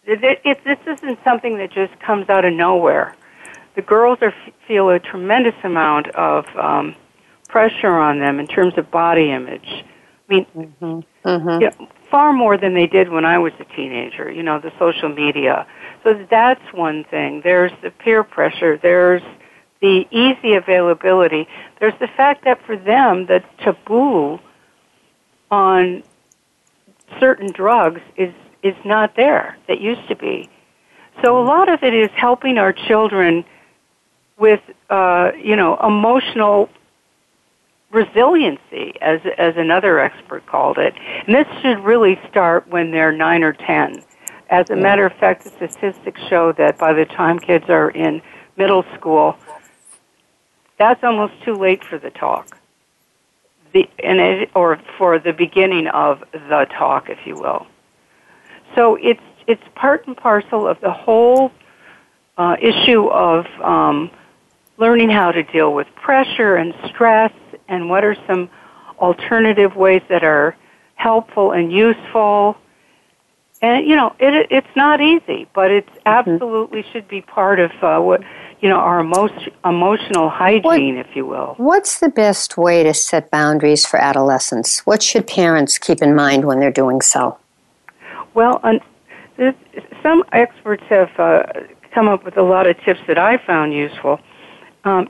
It, 0.04 0.40
it, 0.44 0.64
this 0.64 0.78
isn't 0.86 1.18
something 1.24 1.56
that 1.58 1.72
just 1.72 1.98
comes 2.00 2.28
out 2.28 2.44
of 2.44 2.52
nowhere. 2.52 3.14
The 3.74 3.82
girls 3.82 4.18
are 4.22 4.34
feel 4.68 4.90
a 4.90 4.98
tremendous 4.98 5.54
amount 5.64 6.08
of 6.08 6.46
um, 6.56 6.94
pressure 7.48 7.94
on 7.96 8.18
them 8.18 8.38
in 8.38 8.46
terms 8.46 8.74
of 8.76 8.90
body 8.90 9.30
image. 9.30 9.68
I 10.28 10.34
mean, 10.34 10.46
mm-hmm. 10.56 11.28
Mm-hmm. 11.28 11.62
You 11.62 11.70
know, 11.70 11.88
far 12.10 12.32
more 12.32 12.56
than 12.56 12.74
they 12.74 12.86
did 12.86 13.08
when 13.08 13.24
I 13.24 13.38
was 13.38 13.52
a 13.58 13.64
teenager. 13.64 14.30
You 14.30 14.42
know, 14.42 14.58
the 14.58 14.72
social 14.78 15.08
media. 15.08 15.66
So 16.02 16.26
that's 16.30 16.72
one 16.72 17.04
thing. 17.04 17.40
There's 17.42 17.72
the 17.82 17.90
peer 17.90 18.22
pressure. 18.22 18.76
There's 18.76 19.22
the 19.80 20.06
easy 20.10 20.54
availability. 20.54 21.48
There's 21.80 21.98
the 22.00 22.08
fact 22.08 22.44
that 22.44 22.64
for 22.64 22.76
them, 22.76 23.26
the 23.26 23.42
taboo 23.62 24.38
on 25.50 26.02
certain 27.20 27.50
drugs 27.52 28.00
is, 28.16 28.32
is 28.62 28.74
not 28.84 29.16
there 29.16 29.56
that 29.68 29.80
used 29.80 30.06
to 30.08 30.16
be. 30.16 30.48
So 31.22 31.38
a 31.40 31.44
lot 31.44 31.68
of 31.68 31.82
it 31.82 31.94
is 31.94 32.10
helping 32.16 32.58
our 32.58 32.72
children 32.72 33.44
with, 34.36 34.60
uh, 34.90 35.30
you 35.40 35.56
know, 35.56 35.76
emotional 35.76 36.68
resiliency, 37.90 38.94
as, 39.00 39.20
as 39.38 39.54
another 39.56 40.00
expert 40.00 40.44
called 40.46 40.78
it. 40.78 40.94
And 41.26 41.34
this 41.34 41.46
should 41.62 41.78
really 41.84 42.18
start 42.28 42.66
when 42.68 42.90
they're 42.90 43.12
nine 43.12 43.44
or 43.44 43.52
ten. 43.52 44.02
As 44.50 44.68
a 44.70 44.76
matter 44.76 45.06
of 45.06 45.12
fact, 45.14 45.44
the 45.44 45.50
statistics 45.50 46.20
show 46.28 46.52
that 46.52 46.76
by 46.78 46.92
the 46.92 47.04
time 47.04 47.38
kids 47.38 47.66
are 47.68 47.90
in 47.90 48.20
middle 48.56 48.84
school, 48.96 49.36
that's 50.78 51.02
almost 51.04 51.34
too 51.44 51.54
late 51.54 51.84
for 51.84 51.98
the 51.98 52.10
talk. 52.10 52.58
The, 53.74 53.88
it, 53.98 54.50
or 54.54 54.80
for 54.96 55.18
the 55.18 55.32
beginning 55.32 55.88
of 55.88 56.22
the 56.32 56.66
talk, 56.78 57.10
if 57.10 57.26
you 57.26 57.36
will. 57.36 57.66
So 58.74 58.94
it's 58.96 59.20
it's 59.46 59.62
part 59.74 60.06
and 60.06 60.16
parcel 60.16 60.66
of 60.66 60.80
the 60.80 60.92
whole 60.92 61.50
uh, 62.38 62.56
issue 62.62 63.08
of 63.08 63.46
um, 63.60 64.10
learning 64.78 65.10
how 65.10 65.32
to 65.32 65.42
deal 65.42 65.74
with 65.74 65.88
pressure 65.96 66.56
and 66.56 66.72
stress, 66.86 67.32
and 67.68 67.90
what 67.90 68.04
are 68.04 68.16
some 68.26 68.48
alternative 68.98 69.76
ways 69.76 70.02
that 70.08 70.24
are 70.24 70.56
helpful 70.94 71.52
and 71.52 71.72
useful. 71.72 72.56
And 73.64 73.88
you 73.88 73.96
know, 73.96 74.14
it, 74.18 74.48
it's 74.50 74.76
not 74.76 75.00
easy, 75.00 75.48
but 75.54 75.70
it 75.70 75.86
mm-hmm. 75.86 76.00
absolutely 76.04 76.84
should 76.92 77.08
be 77.08 77.22
part 77.22 77.58
of 77.58 77.70
uh, 77.82 77.98
what 77.98 78.22
you 78.60 78.68
know, 78.68 78.76
our 78.76 79.00
emo- 79.00 79.28
emotional 79.64 80.28
hygiene, 80.28 80.96
what, 80.96 81.06
if 81.06 81.16
you 81.16 81.24
will. 81.24 81.54
What's 81.56 81.98
the 81.98 82.10
best 82.10 82.58
way 82.58 82.82
to 82.82 82.92
set 82.92 83.30
boundaries 83.30 83.86
for 83.86 83.98
adolescents? 83.98 84.80
What 84.80 85.02
should 85.02 85.26
parents 85.26 85.78
keep 85.78 86.02
in 86.02 86.14
mind 86.14 86.44
when 86.44 86.60
they're 86.60 86.70
doing 86.70 87.00
so? 87.00 87.38
Well, 88.34 88.60
um, 88.64 88.80
some 90.02 90.24
experts 90.32 90.84
have 90.90 91.10
uh, 91.18 91.44
come 91.90 92.08
up 92.08 92.22
with 92.22 92.36
a 92.36 92.42
lot 92.42 92.66
of 92.66 92.78
tips 92.84 93.00
that 93.06 93.18
I 93.18 93.38
found 93.38 93.72
useful. 93.72 94.20
Um, 94.84 95.08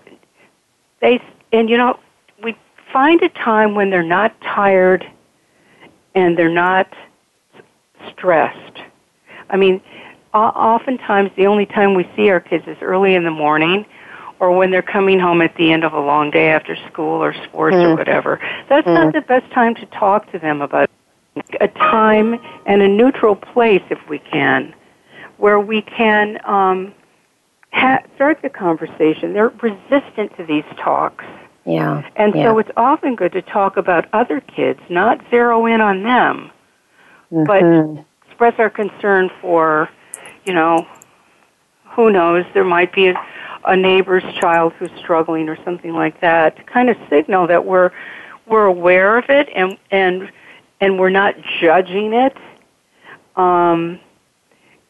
they 1.01 1.21
and 1.53 1.69
you 1.69 1.77
know, 1.77 1.99
we 2.43 2.57
find 2.93 3.21
a 3.23 3.29
time 3.31 3.75
when 3.75 3.91
they're 3.91 4.03
not 4.05 4.33
tired 4.43 5.05
and 6.15 6.39
they're 6.39 6.49
not 6.49 6.89
stressed. 8.13 8.79
I 9.51 9.57
mean, 9.57 9.81
oftentimes 10.33 11.31
the 11.37 11.47
only 11.47 11.67
time 11.67 11.95
we 11.95 12.09
see 12.17 12.31
our 12.31 12.41
kids 12.41 12.65
is 12.67 12.77
early 12.81 13.15
in 13.15 13.25
the 13.25 13.31
morning 13.31 13.87
or 14.41 14.51
when 14.51 14.71
they're 14.71 14.83
coming 14.83 15.21
home 15.21 15.41
at 15.41 15.55
the 15.57 15.73
end 15.73 15.85
of 15.85 15.93
a 15.93 16.01
long 16.01 16.31
day 16.31 16.49
after 16.49 16.77
school 16.91 17.23
or 17.23 17.33
sports 17.45 17.77
mm. 17.77 17.85
or 17.85 17.97
whatever. 17.97 18.41
That's 18.69 18.87
mm. 18.87 18.95
not 18.95 19.13
the 19.13 19.21
best 19.21 19.51
time 19.53 19.75
to 19.77 19.87
talk 19.87 20.31
to 20.33 20.39
them 20.39 20.61
about 20.61 20.91
a 21.61 21.69
time 21.69 22.41
and 22.67 22.83
a 22.83 22.89
neutral 22.89 23.37
place 23.37 23.83
if 23.91 24.09
we 24.09 24.19
can 24.19 24.75
where 25.37 25.61
we 25.61 25.83
can 25.83 26.39
um, 26.47 26.95
ha- 27.73 28.03
start 28.15 28.41
the 28.43 28.51
conversation. 28.51 29.33
They're 29.33 29.49
resistant 29.49 30.37
to 30.37 30.45
these 30.45 30.65
talks. 30.77 31.25
Yeah. 31.67 32.09
And 32.17 32.35
yeah. 32.35 32.45
so 32.45 32.59
it's 32.59 32.71
often 32.77 33.17
good 33.17 33.33
to 33.33 33.43
talk 33.43 33.77
about 33.77 34.07
other 34.13 34.41
kids, 34.41 34.81
not 34.89 35.21
zero 35.31 35.67
in 35.67 35.81
on 35.81 36.03
them, 36.03 36.51
mm-hmm. 37.35 37.95
but 37.95 38.05
express 38.29 38.55
our 38.59 38.71
concern 38.71 39.31
for 39.41 39.91
you 40.45 40.53
know, 40.53 40.87
who 41.95 42.11
knows, 42.11 42.45
there 42.55 42.65
might 42.65 42.93
be 42.93 43.09
a, 43.09 43.27
a 43.67 43.77
neighbor's 43.77 44.25
child 44.35 44.73
who's 44.75 44.91
struggling 44.99 45.49
or 45.49 45.63
something 45.65 45.93
like 45.93 46.21
that 46.21 46.57
to 46.57 46.63
kind 46.65 46.91
of 46.91 46.97
signal 47.09 47.47
that 47.47 47.65
we're 47.65 47.91
we're 48.47 48.67
aware 48.67 49.17
of 49.17 49.25
it 49.29 49.49
and 49.55 49.79
and 49.91 50.31
and 50.81 50.99
we're 50.99 51.11
not 51.11 51.35
judging 51.61 52.13
it. 52.13 52.37
Um, 53.37 53.99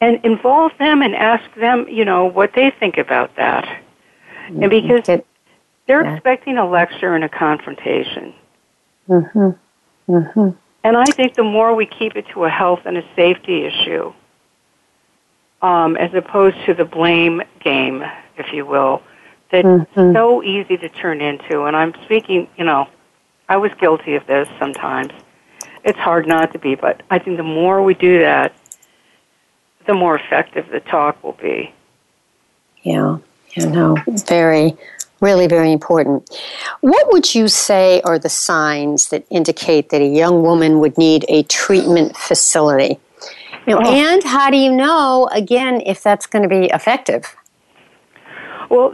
and 0.01 0.23
involve 0.23 0.73
them 0.77 1.01
and 1.01 1.15
ask 1.15 1.43
them, 1.55 1.87
you 1.87 2.05
know, 2.05 2.25
what 2.25 2.51
they 2.53 2.69
think 2.69 2.97
about 2.97 3.35
that. 3.37 3.63
Mm-hmm. 3.63 4.61
And 4.61 4.69
because 4.69 5.21
they're 5.87 6.03
yeah. 6.03 6.13
expecting 6.13 6.57
a 6.57 6.69
lecture 6.69 7.15
and 7.15 7.23
a 7.23 7.29
confrontation. 7.29 8.33
Mm-hmm. 9.07 9.49
Mm-hmm. 10.11 10.49
And 10.85 10.95
I 10.95 11.05
think 11.05 11.33
the 11.33 11.43
more 11.43 11.73
we 11.73 11.87
keep 11.87 12.15
it 12.15 12.27
to 12.33 12.45
a 12.45 12.49
health 12.49 12.81
and 12.85 12.95
a 12.95 13.03
safety 13.15 13.65
issue, 13.65 14.13
um, 15.63 15.97
as 15.97 16.13
opposed 16.13 16.57
to 16.67 16.75
the 16.75 16.85
blame 16.85 17.41
game, 17.59 18.03
if 18.37 18.53
you 18.53 18.67
will, 18.67 19.01
that's 19.49 19.65
mm-hmm. 19.65 20.13
so 20.13 20.43
easy 20.43 20.77
to 20.77 20.87
turn 20.89 21.21
into. 21.21 21.63
And 21.63 21.75
I'm 21.75 21.95
speaking, 22.03 22.47
you 22.55 22.65
know, 22.65 22.87
I 23.49 23.57
was 23.57 23.71
guilty 23.79 24.13
of 24.13 24.27
this 24.27 24.47
sometimes. 24.59 25.11
It's 25.83 25.97
hard 25.97 26.27
not 26.27 26.53
to 26.53 26.59
be, 26.59 26.75
but 26.75 27.01
I 27.09 27.17
think 27.17 27.37
the 27.37 27.43
more 27.43 27.81
we 27.81 27.95
do 27.95 28.19
that, 28.19 28.53
the 29.87 29.95
more 29.95 30.15
effective 30.15 30.69
the 30.69 30.81
talk 30.81 31.23
will 31.23 31.37
be. 31.41 31.73
Yeah, 32.83 33.17
you 33.55 33.69
know, 33.71 33.97
very, 34.27 34.77
really 35.21 35.47
very 35.47 35.71
important. 35.71 36.29
What 36.81 37.11
would 37.11 37.33
you 37.33 37.47
say 37.47 38.01
are 38.01 38.19
the 38.19 38.29
signs 38.29 39.09
that 39.09 39.25
indicate 39.29 39.89
that 39.89 40.01
a 40.01 40.07
young 40.07 40.41
woman 40.41 40.79
would 40.79 40.97
need 40.97 41.25
a 41.29 41.43
treatment 41.43 42.15
facility? 42.17 42.99
Know, 43.67 43.79
oh. 43.79 43.93
And 43.93 44.23
how 44.23 44.49
do 44.51 44.57
you 44.57 44.71
know, 44.71 45.27
again, 45.31 45.81
if 45.85 46.03
that's 46.03 46.27
going 46.27 46.43
to 46.43 46.49
be 46.49 46.65
effective? 46.67 47.35
Well, 48.69 48.93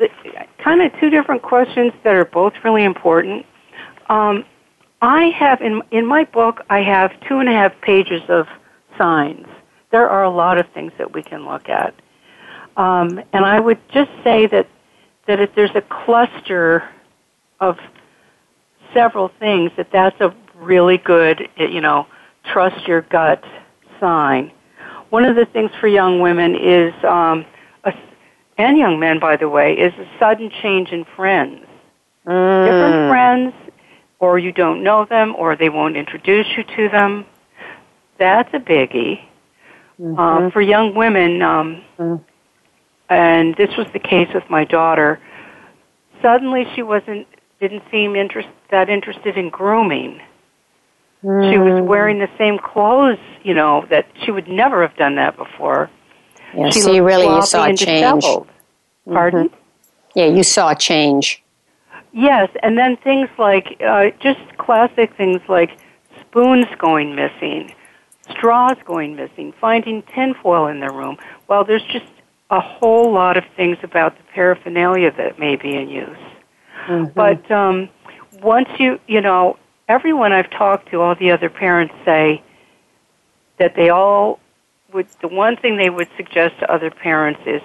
kind 0.63 0.81
of 0.81 0.91
two 0.99 1.09
different 1.09 1.41
questions 1.41 1.93
that 2.03 2.15
are 2.15 2.25
both 2.25 2.53
really 2.63 2.83
important. 2.83 3.45
Um, 4.09 4.45
I 5.01 5.25
have 5.29 5.61
in 5.61 5.81
in 5.91 6.05
my 6.05 6.25
book, 6.25 6.61
I 6.69 6.79
have 6.83 7.11
two 7.27 7.39
and 7.39 7.49
a 7.49 7.51
half 7.51 7.79
pages 7.81 8.21
of 8.29 8.47
signs. 8.97 9.47
There 9.89 10.09
are 10.09 10.23
a 10.23 10.29
lot 10.29 10.57
of 10.57 10.67
things 10.69 10.91
that 10.97 11.13
we 11.13 11.23
can 11.23 11.45
look 11.45 11.69
at, 11.69 11.93
um, 12.77 13.21
and 13.33 13.45
I 13.45 13.59
would 13.59 13.79
just 13.89 14.11
say 14.23 14.45
that 14.47 14.67
that 15.31 15.39
if 15.39 15.55
there's 15.55 15.73
a 15.75 15.81
cluster 15.81 16.83
of 17.61 17.77
several 18.93 19.29
things, 19.39 19.71
that 19.77 19.89
that's 19.89 20.19
a 20.19 20.35
really 20.55 20.97
good, 20.97 21.47
you 21.55 21.79
know, 21.79 22.05
trust 22.43 22.85
your 22.85 22.99
gut 23.03 23.41
sign. 23.97 24.51
One 25.09 25.23
of 25.23 25.37
the 25.37 25.45
things 25.45 25.71
for 25.79 25.87
young 25.87 26.19
women 26.19 26.57
is, 26.57 26.93
um, 27.05 27.45
a, 27.85 27.93
and 28.57 28.77
young 28.77 28.99
men, 28.99 29.19
by 29.19 29.37
the 29.37 29.47
way, 29.47 29.71
is 29.71 29.93
a 29.93 30.05
sudden 30.19 30.51
change 30.61 30.89
in 30.89 31.05
friends. 31.15 31.65
Mm. 32.27 32.65
Different 32.65 33.09
friends, 33.09 33.53
or 34.19 34.37
you 34.37 34.51
don't 34.51 34.83
know 34.83 35.05
them, 35.05 35.33
or 35.37 35.55
they 35.55 35.69
won't 35.69 35.95
introduce 35.95 36.47
you 36.57 36.65
to 36.75 36.89
them. 36.89 37.25
That's 38.17 38.53
a 38.53 38.59
biggie. 38.59 39.21
Mm-hmm. 39.97 40.19
Uh, 40.19 40.49
for 40.49 40.61
young 40.61 40.93
women, 40.93 41.41
um, 41.41 41.81
mm. 41.97 42.21
And 43.11 43.55
this 43.57 43.75
was 43.77 43.87
the 43.91 43.99
case 43.99 44.29
with 44.33 44.49
my 44.49 44.63
daughter. 44.63 45.19
Suddenly, 46.21 46.65
she 46.73 46.81
wasn't 46.81 47.27
didn't 47.59 47.83
seem 47.91 48.15
interest, 48.15 48.47
that 48.71 48.89
interested 48.89 49.37
in 49.37 49.49
grooming. 49.49 50.19
Mm. 51.23 51.51
She 51.51 51.57
was 51.59 51.73
mm. 51.73 51.85
wearing 51.85 52.17
the 52.17 52.29
same 52.37 52.57
clothes, 52.57 53.19
you 53.43 53.53
know, 53.53 53.85
that 53.91 54.07
she 54.23 54.31
would 54.31 54.47
never 54.47 54.81
have 54.81 54.97
done 54.97 55.15
that 55.15 55.37
before. 55.37 55.89
Yeah, 56.55 56.71
she 56.71 56.81
see, 56.81 56.99
really, 56.99 57.27
you 57.27 57.41
saw 57.43 57.65
a 57.65 57.75
change. 57.75 58.23
Mm-hmm. 58.23 59.13
Pardon? 59.13 59.49
Yeah, 60.15 60.25
you 60.25 60.41
saw 60.41 60.71
a 60.71 60.75
change. 60.75 61.43
Yes, 62.13 62.49
and 62.63 62.77
then 62.77 62.97
things 62.97 63.29
like 63.37 63.79
uh, 63.85 64.09
just 64.19 64.39
classic 64.57 65.15
things 65.15 65.41
like 65.47 65.77
spoons 66.21 66.65
going 66.79 67.15
missing, 67.15 67.73
straws 68.31 68.77
going 68.85 69.15
missing, 69.15 69.53
finding 69.61 70.01
tinfoil 70.03 70.65
in 70.67 70.79
their 70.79 70.91
room. 70.91 71.17
Well, 71.47 71.63
there's 71.63 71.83
just 71.83 72.05
a 72.51 72.59
whole 72.59 73.11
lot 73.11 73.37
of 73.37 73.45
things 73.55 73.77
about 73.81 74.17
the 74.17 74.23
paraphernalia 74.33 75.11
that 75.17 75.39
may 75.39 75.55
be 75.55 75.75
in 75.75 75.89
use. 75.89 76.17
Mm-hmm. 76.85 77.13
But 77.15 77.49
um, 77.49 77.89
once 78.41 78.67
you, 78.77 78.99
you 79.07 79.21
know, 79.21 79.57
everyone 79.87 80.33
I've 80.33 80.49
talked 80.49 80.91
to, 80.91 81.01
all 81.01 81.15
the 81.15 81.31
other 81.31 81.49
parents 81.49 81.95
say 82.03 82.43
that 83.57 83.75
they 83.75 83.89
all 83.89 84.39
would, 84.91 85.07
the 85.21 85.29
one 85.29 85.55
thing 85.55 85.77
they 85.77 85.89
would 85.89 86.09
suggest 86.17 86.59
to 86.59 86.71
other 86.71 86.91
parents 86.91 87.39
is 87.45 87.61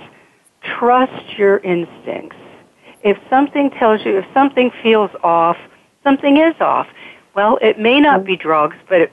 trust 0.62 1.36
your 1.36 1.58
instincts. 1.58 2.36
If 3.02 3.18
something 3.28 3.70
tells 3.70 4.04
you, 4.04 4.18
if 4.18 4.26
something 4.32 4.70
feels 4.82 5.10
off, 5.22 5.56
something 6.04 6.36
is 6.36 6.54
off. 6.60 6.86
Well, 7.34 7.58
it 7.60 7.78
may 7.78 8.00
not 8.00 8.24
be 8.24 8.36
drugs, 8.36 8.76
but 8.88 9.00
it, 9.00 9.12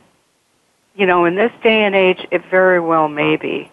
you 0.95 1.05
know, 1.05 1.25
in 1.25 1.35
this 1.35 1.51
day 1.63 1.83
and 1.83 1.95
age, 1.95 2.25
it 2.31 2.43
very 2.49 2.79
well 2.79 3.07
may 3.07 3.35
be. 3.37 3.71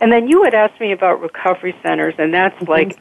And 0.00 0.12
then 0.12 0.28
you 0.28 0.42
had 0.44 0.54
asked 0.54 0.80
me 0.80 0.92
about 0.92 1.20
recovery 1.20 1.74
centers, 1.82 2.14
and 2.18 2.32
that's 2.32 2.54
mm-hmm. 2.56 2.70
like, 2.70 2.98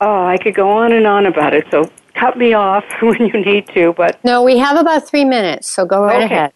oh, 0.00 0.24
I 0.24 0.38
could 0.38 0.54
go 0.54 0.70
on 0.70 0.92
and 0.92 1.06
on 1.06 1.26
about 1.26 1.54
it. 1.54 1.66
So 1.70 1.90
cut 2.14 2.36
me 2.36 2.54
off 2.54 2.84
when 3.02 3.26
you 3.26 3.44
need 3.44 3.68
to. 3.74 3.92
But 3.92 4.22
no, 4.24 4.42
we 4.42 4.58
have 4.58 4.78
about 4.78 5.08
three 5.08 5.24
minutes, 5.24 5.70
so 5.70 5.84
go 5.84 6.02
right 6.02 6.24
okay. 6.24 6.34
ahead. 6.34 6.52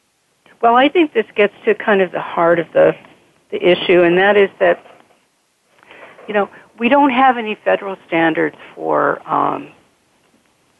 Well, 0.62 0.74
I 0.74 0.88
think 0.88 1.12
this 1.12 1.26
gets 1.34 1.54
to 1.64 1.74
kind 1.74 2.00
of 2.00 2.12
the 2.12 2.20
heart 2.20 2.58
of 2.58 2.66
the 2.72 2.96
the 3.50 3.62
issue, 3.64 4.02
and 4.02 4.18
that 4.18 4.36
is 4.36 4.50
that 4.58 4.84
you 6.26 6.34
know 6.34 6.48
we 6.78 6.88
don't 6.88 7.10
have 7.10 7.36
any 7.36 7.54
federal 7.54 7.96
standards 8.06 8.56
for 8.74 9.26
um, 9.30 9.70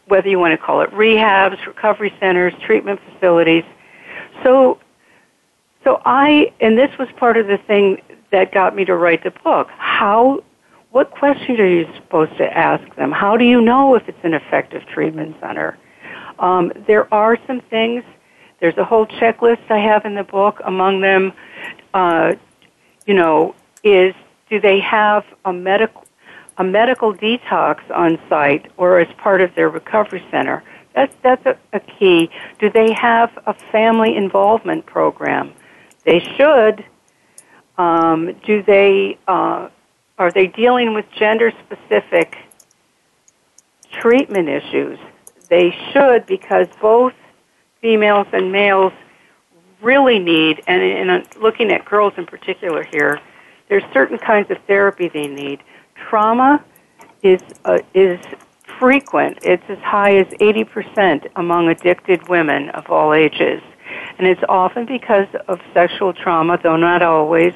whether 0.06 0.28
you 0.28 0.38
want 0.38 0.58
to 0.58 0.64
call 0.64 0.80
it 0.80 0.90
rehabs, 0.90 1.64
recovery 1.66 2.12
centers, 2.20 2.52
treatment 2.64 3.00
facilities. 3.12 3.64
So, 4.42 4.78
so 5.86 6.02
I, 6.04 6.52
and 6.60 6.76
this 6.76 6.90
was 6.98 7.06
part 7.16 7.36
of 7.36 7.46
the 7.46 7.58
thing 7.58 8.02
that 8.32 8.52
got 8.52 8.74
me 8.74 8.84
to 8.86 8.96
write 8.96 9.22
the 9.22 9.30
book. 9.30 9.68
How, 9.78 10.42
what 10.90 11.12
questions 11.12 11.60
are 11.60 11.68
you 11.68 11.86
supposed 11.94 12.36
to 12.38 12.58
ask 12.58 12.82
them? 12.96 13.12
How 13.12 13.36
do 13.36 13.44
you 13.44 13.60
know 13.60 13.94
if 13.94 14.08
it's 14.08 14.18
an 14.24 14.34
effective 14.34 14.84
treatment 14.92 15.36
center? 15.40 15.78
Um, 16.40 16.72
there 16.88 17.12
are 17.14 17.38
some 17.46 17.60
things. 17.60 18.02
There's 18.58 18.76
a 18.78 18.84
whole 18.84 19.06
checklist 19.06 19.70
I 19.70 19.78
have 19.78 20.04
in 20.04 20.16
the 20.16 20.24
book. 20.24 20.60
Among 20.64 21.02
them, 21.02 21.32
uh, 21.94 22.34
you 23.06 23.14
know, 23.14 23.54
is 23.84 24.12
do 24.50 24.60
they 24.60 24.80
have 24.80 25.24
a 25.44 25.52
medical 25.52 26.02
a 26.58 26.64
medical 26.64 27.14
detox 27.14 27.78
on 27.94 28.18
site 28.28 28.72
or 28.76 28.98
as 28.98 29.08
part 29.18 29.40
of 29.40 29.54
their 29.54 29.68
recovery 29.68 30.24
center? 30.32 30.64
That's 30.96 31.14
that's 31.22 31.46
a, 31.46 31.56
a 31.72 31.78
key. 31.78 32.28
Do 32.58 32.70
they 32.70 32.92
have 32.92 33.30
a 33.46 33.54
family 33.70 34.16
involvement 34.16 34.84
program? 34.86 35.52
They 36.06 36.20
should. 36.20 36.84
Um, 37.76 38.34
do 38.46 38.62
they 38.62 39.18
uh, 39.28 39.68
are 40.18 40.32
they 40.32 40.46
dealing 40.46 40.94
with 40.94 41.04
gender 41.18 41.52
specific 41.66 42.36
treatment 43.92 44.48
issues? 44.48 44.98
They 45.50 45.76
should 45.92 46.24
because 46.26 46.68
both 46.80 47.12
females 47.82 48.28
and 48.32 48.50
males 48.50 48.92
really 49.82 50.18
need, 50.18 50.62
and 50.66 50.82
in, 50.82 51.26
looking 51.40 51.70
at 51.70 51.84
girls 51.84 52.14
in 52.16 52.24
particular 52.24 52.82
here, 52.84 53.20
there's 53.68 53.84
certain 53.92 54.16
kinds 54.16 54.50
of 54.50 54.56
therapy 54.66 55.08
they 55.08 55.26
need. 55.26 55.60
Trauma 56.08 56.64
is 57.22 57.42
uh, 57.64 57.78
is 57.94 58.20
frequent. 58.78 59.38
It's 59.42 59.62
as 59.68 59.78
high 59.78 60.16
as 60.16 60.26
80% 60.26 61.28
among 61.36 61.68
addicted 61.68 62.28
women 62.28 62.70
of 62.70 62.90
all 62.90 63.12
ages. 63.12 63.60
And 64.18 64.26
it's 64.26 64.42
often 64.48 64.86
because 64.86 65.28
of 65.48 65.60
sexual 65.74 66.12
trauma, 66.12 66.58
though 66.62 66.76
not 66.76 67.02
always. 67.02 67.54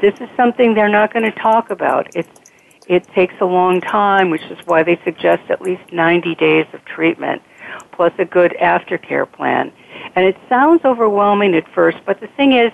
This 0.00 0.14
is 0.20 0.28
something 0.36 0.74
they're 0.74 0.88
not 0.88 1.12
going 1.12 1.24
to 1.30 1.38
talk 1.38 1.70
about. 1.70 2.08
It's, 2.14 2.28
it 2.86 3.06
takes 3.14 3.34
a 3.40 3.44
long 3.44 3.80
time, 3.80 4.30
which 4.30 4.44
is 4.44 4.58
why 4.66 4.82
they 4.82 4.98
suggest 5.04 5.50
at 5.50 5.60
least 5.60 5.92
90 5.92 6.34
days 6.34 6.66
of 6.72 6.84
treatment, 6.84 7.42
plus 7.92 8.12
a 8.18 8.24
good 8.24 8.56
aftercare 8.60 9.30
plan. 9.30 9.72
And 10.14 10.24
it 10.24 10.36
sounds 10.48 10.84
overwhelming 10.84 11.54
at 11.54 11.68
first, 11.74 11.98
but 12.06 12.20
the 12.20 12.28
thing 12.28 12.52
is, 12.52 12.72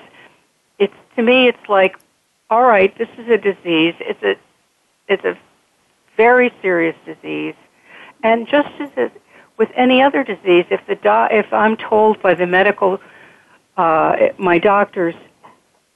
it's, 0.79 0.94
to 1.16 1.22
me, 1.22 1.48
it's 1.48 1.68
like 1.68 1.96
all 2.50 2.62
right, 2.62 2.96
this 2.98 3.09
is 3.18 3.29
a 3.29 3.38
disease. 3.38 3.94
It's 4.00 4.22
a 4.22 4.37
it's 5.09 5.24
a 5.24 5.37
very 6.16 6.53
serious 6.62 6.96
disease, 7.05 7.57
and 8.22 8.46
just 8.46 8.68
as 8.81 8.90
it, 8.96 9.22
with 9.57 9.71
any 9.77 10.03
other 10.03 10.25
disease, 10.25 10.67
if 10.71 10.81
the 10.87 10.97
do- 10.97 11.37
if 11.37 11.53
I'm 11.53 11.77
told 11.77 12.21
by 12.23 12.35
the 12.35 12.47
medical 12.47 13.01
uh, 13.77 14.17
my 14.38 14.59
doctors, 14.59 15.14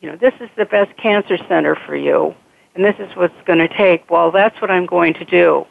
you 0.00 0.10
know, 0.10 0.16
this 0.16 0.34
is 0.40 0.48
the 0.56 0.64
best 0.64 0.96
cancer 0.96 1.38
center 1.48 1.74
for 1.74 1.96
you, 1.96 2.34
and 2.74 2.84
this 2.84 2.96
is 2.98 3.14
what's 3.16 3.34
going 3.44 3.58
to 3.58 3.68
take. 3.68 4.08
Well, 4.10 4.30
that's 4.30 4.60
what 4.60 4.70
I'm 4.70 4.86
going 4.86 5.14
to 5.14 5.24
do. 5.24 5.66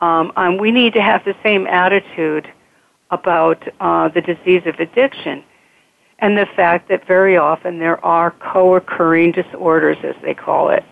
Um, 0.00 0.32
um, 0.36 0.58
we 0.58 0.70
need 0.70 0.94
to 0.94 1.02
have 1.02 1.24
the 1.24 1.34
same 1.42 1.66
attitude 1.66 2.50
about 3.10 3.62
uh, 3.80 4.08
the 4.08 4.20
disease 4.20 4.62
of 4.66 4.80
addiction 4.80 5.44
and 6.18 6.36
the 6.38 6.46
fact 6.56 6.88
that 6.88 7.06
very 7.06 7.36
often 7.36 7.78
there 7.78 8.02
are 8.04 8.30
co-occurring 8.30 9.32
disorders, 9.32 9.98
as 10.02 10.14
they 10.22 10.34
call 10.34 10.70
it, 10.70 10.84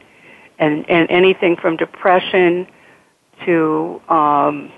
and, 0.59 0.89
and 0.91 1.11
anything 1.11 1.57
from 1.57 1.77
depression 1.77 2.67
to, 3.47 4.01
um, 4.09 4.71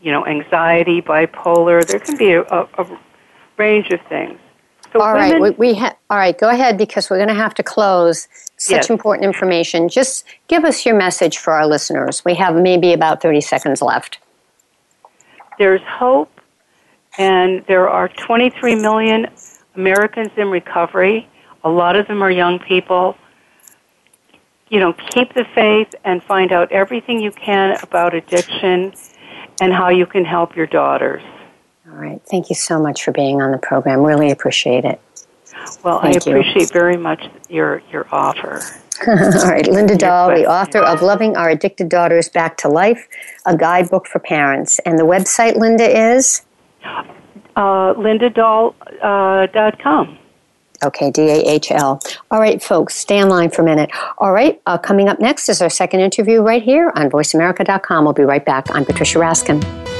you 0.00 0.10
know, 0.10 0.26
anxiety, 0.26 1.02
bipolar. 1.02 1.86
There 1.86 2.00
can 2.00 2.16
be 2.16 2.32
a, 2.32 2.42
a, 2.42 2.68
a 2.78 2.98
range 3.56 3.90
of 3.90 4.00
things. 4.08 4.38
So 4.92 5.00
all 5.00 5.14
women, 5.14 5.40
right, 5.42 5.56
we, 5.58 5.72
we 5.72 5.74
ha- 5.78 5.96
all 6.08 6.18
right. 6.18 6.36
Go 6.36 6.48
ahead 6.48 6.76
because 6.76 7.10
we're 7.10 7.18
going 7.18 7.28
to 7.28 7.34
have 7.34 7.54
to 7.54 7.62
close. 7.62 8.26
Such 8.56 8.72
yes. 8.72 8.90
important 8.90 9.24
information. 9.24 9.88
Just 9.88 10.24
give 10.48 10.64
us 10.64 10.84
your 10.84 10.96
message 10.96 11.38
for 11.38 11.54
our 11.54 11.66
listeners. 11.66 12.24
We 12.24 12.34
have 12.34 12.54
maybe 12.56 12.92
about 12.92 13.22
thirty 13.22 13.40
seconds 13.40 13.80
left. 13.80 14.18
There's 15.58 15.80
hope, 15.82 16.30
and 17.18 17.64
there 17.66 17.88
are 17.88 18.08
23 18.08 18.76
million 18.76 19.26
Americans 19.76 20.30
in 20.36 20.48
recovery. 20.48 21.28
A 21.64 21.68
lot 21.70 21.96
of 21.96 22.06
them 22.06 22.22
are 22.22 22.30
young 22.30 22.58
people. 22.58 23.16
You 24.70 24.80
know, 24.80 24.92
keep 24.92 25.34
the 25.34 25.44
faith 25.54 25.94
and 26.04 26.22
find 26.22 26.52
out 26.52 26.70
everything 26.72 27.20
you 27.20 27.32
can 27.32 27.76
about 27.82 28.14
addiction 28.14 28.94
and 29.60 29.72
how 29.72 29.88
you 29.88 30.06
can 30.06 30.24
help 30.24 30.56
your 30.56 30.66
daughters. 30.66 31.22
All 31.88 31.96
right. 31.96 32.20
Thank 32.30 32.48
you 32.50 32.54
so 32.56 32.80
much 32.80 33.02
for 33.04 33.12
being 33.12 33.42
on 33.42 33.50
the 33.52 33.58
program. 33.58 34.00
Really 34.00 34.30
appreciate 34.30 34.84
it. 34.84 35.00
Well, 35.82 36.00
Thank 36.00 36.16
I 36.16 36.18
appreciate 36.30 36.62
you. 36.62 36.66
very 36.72 36.96
much 36.96 37.28
your 37.48 37.82
your 37.92 38.06
offer. 38.12 38.60
All 39.08 39.48
right, 39.50 39.66
Linda 39.66 39.96
Dahl, 39.96 40.28
the 40.28 40.46
author 40.46 40.80
of 40.80 41.00
Loving 41.00 41.34
Our 41.36 41.48
Addicted 41.50 41.88
Daughters 41.88 42.28
Back 42.28 42.58
to 42.58 42.68
Life, 42.68 43.08
a 43.46 43.56
guidebook 43.56 44.06
for 44.06 44.18
parents. 44.18 44.78
And 44.80 44.98
the 44.98 45.04
website, 45.04 45.56
Linda, 45.56 45.88
is? 46.14 46.42
uh, 47.56 47.94
lindadahl.com. 47.94 48.74
Uh, 49.02 49.46
okay, 49.46 50.16
D 50.16 50.19
A 50.82 51.42
H 51.48 51.70
L. 51.70 52.00
All 52.30 52.40
right, 52.40 52.62
folks, 52.62 52.96
stay 52.96 53.22
online 53.22 53.50
for 53.50 53.62
a 53.62 53.64
minute. 53.64 53.90
All 54.18 54.32
right, 54.32 54.60
uh, 54.66 54.78
coming 54.78 55.08
up 55.08 55.20
next 55.20 55.48
is 55.48 55.60
our 55.62 55.70
second 55.70 56.00
interview 56.00 56.40
right 56.40 56.62
here 56.62 56.92
on 56.94 57.10
voiceamerica.com. 57.10 58.04
We'll 58.04 58.14
be 58.14 58.22
right 58.22 58.44
back. 58.44 58.66
I'm 58.70 58.84
Patricia 58.84 59.18
Raskin. 59.18 59.99